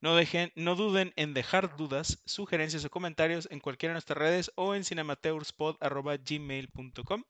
[0.00, 4.52] No, dejen, no duden en dejar dudas, sugerencias o comentarios en cualquiera de nuestras redes
[4.54, 7.22] o en cinemateurspod.gmail.com.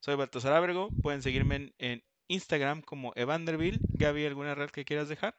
[0.00, 0.90] Soy Baltasar Ábrego.
[1.02, 3.80] Pueden seguirme en, en Instagram como Evanderville.
[3.94, 5.36] Gaby, ¿alguna red que quieras dejar?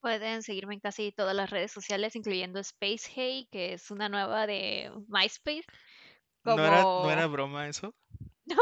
[0.00, 4.46] Pueden seguirme en casi todas las redes sociales, incluyendo Space Hey, que es una nueva
[4.46, 5.64] de MySpace.
[6.44, 7.94] ¿No, era, ¿No era broma eso?
[8.46, 8.56] No.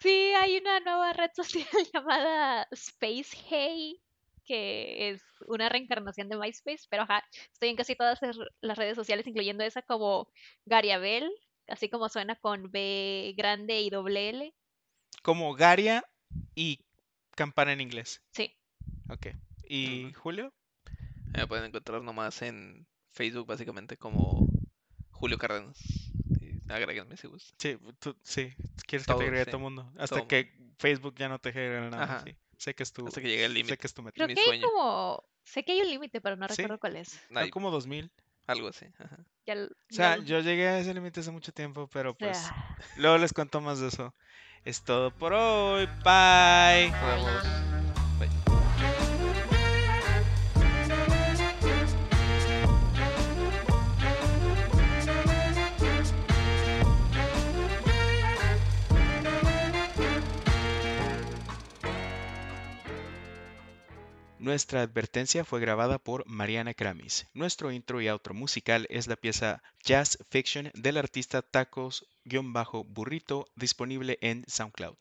[0.00, 4.00] Sí, hay una nueva red social llamada Space Hey,
[4.46, 8.18] que es una reencarnación de MySpace, pero ajá, estoy en casi todas
[8.60, 10.30] las- redes sociales, incluyendo esa como
[10.64, 11.30] Gariabel,
[11.68, 14.54] así como suena con B grande y doble L.
[15.22, 16.04] Como Garia
[16.54, 16.80] y
[17.34, 18.22] campana en inglés.
[18.30, 18.54] Sí,
[19.08, 19.28] Ok.
[19.68, 20.52] ¿Y Julio?
[21.36, 24.46] Me pueden encontrar nomás en Facebook, básicamente, como
[25.10, 25.78] Julio Cárdenas.
[26.68, 27.54] Agréguenme si gustan.
[27.58, 28.54] Sí, tú, sí.
[28.86, 29.92] Quieres que te agregue a todo el mundo.
[29.98, 30.28] Hasta todo.
[30.28, 32.04] que Facebook ya no te genere nada.
[32.04, 32.20] Ajá.
[32.24, 32.36] sí.
[32.58, 33.76] Sé que es tu, Hasta que llegue el sé límite.
[33.78, 34.14] que es tu meta.
[34.14, 34.68] creo mi que hay sueño.
[34.70, 36.54] como, sé que hay un límite, pero no Sí.
[36.56, 37.08] recuerdo cuál es.
[37.28, 38.10] Son Ay, como 2000.
[38.46, 38.86] algo así.
[38.98, 39.18] ajá.
[39.46, 42.76] Ya O sea, yo llegué a ese límite hace mucho tiempo, pero o pues sea,
[42.96, 44.14] luego les cuento más de eso.
[44.64, 45.86] Es todo por hoy.
[46.04, 46.90] Bye.
[46.90, 47.65] Nos vemos.
[64.46, 67.26] Nuestra advertencia fue grabada por Mariana Kramis.
[67.34, 74.44] Nuestro intro y outro musical es la pieza Jazz Fiction del artista Tacos-Burrito disponible en
[74.46, 74.98] SoundCloud.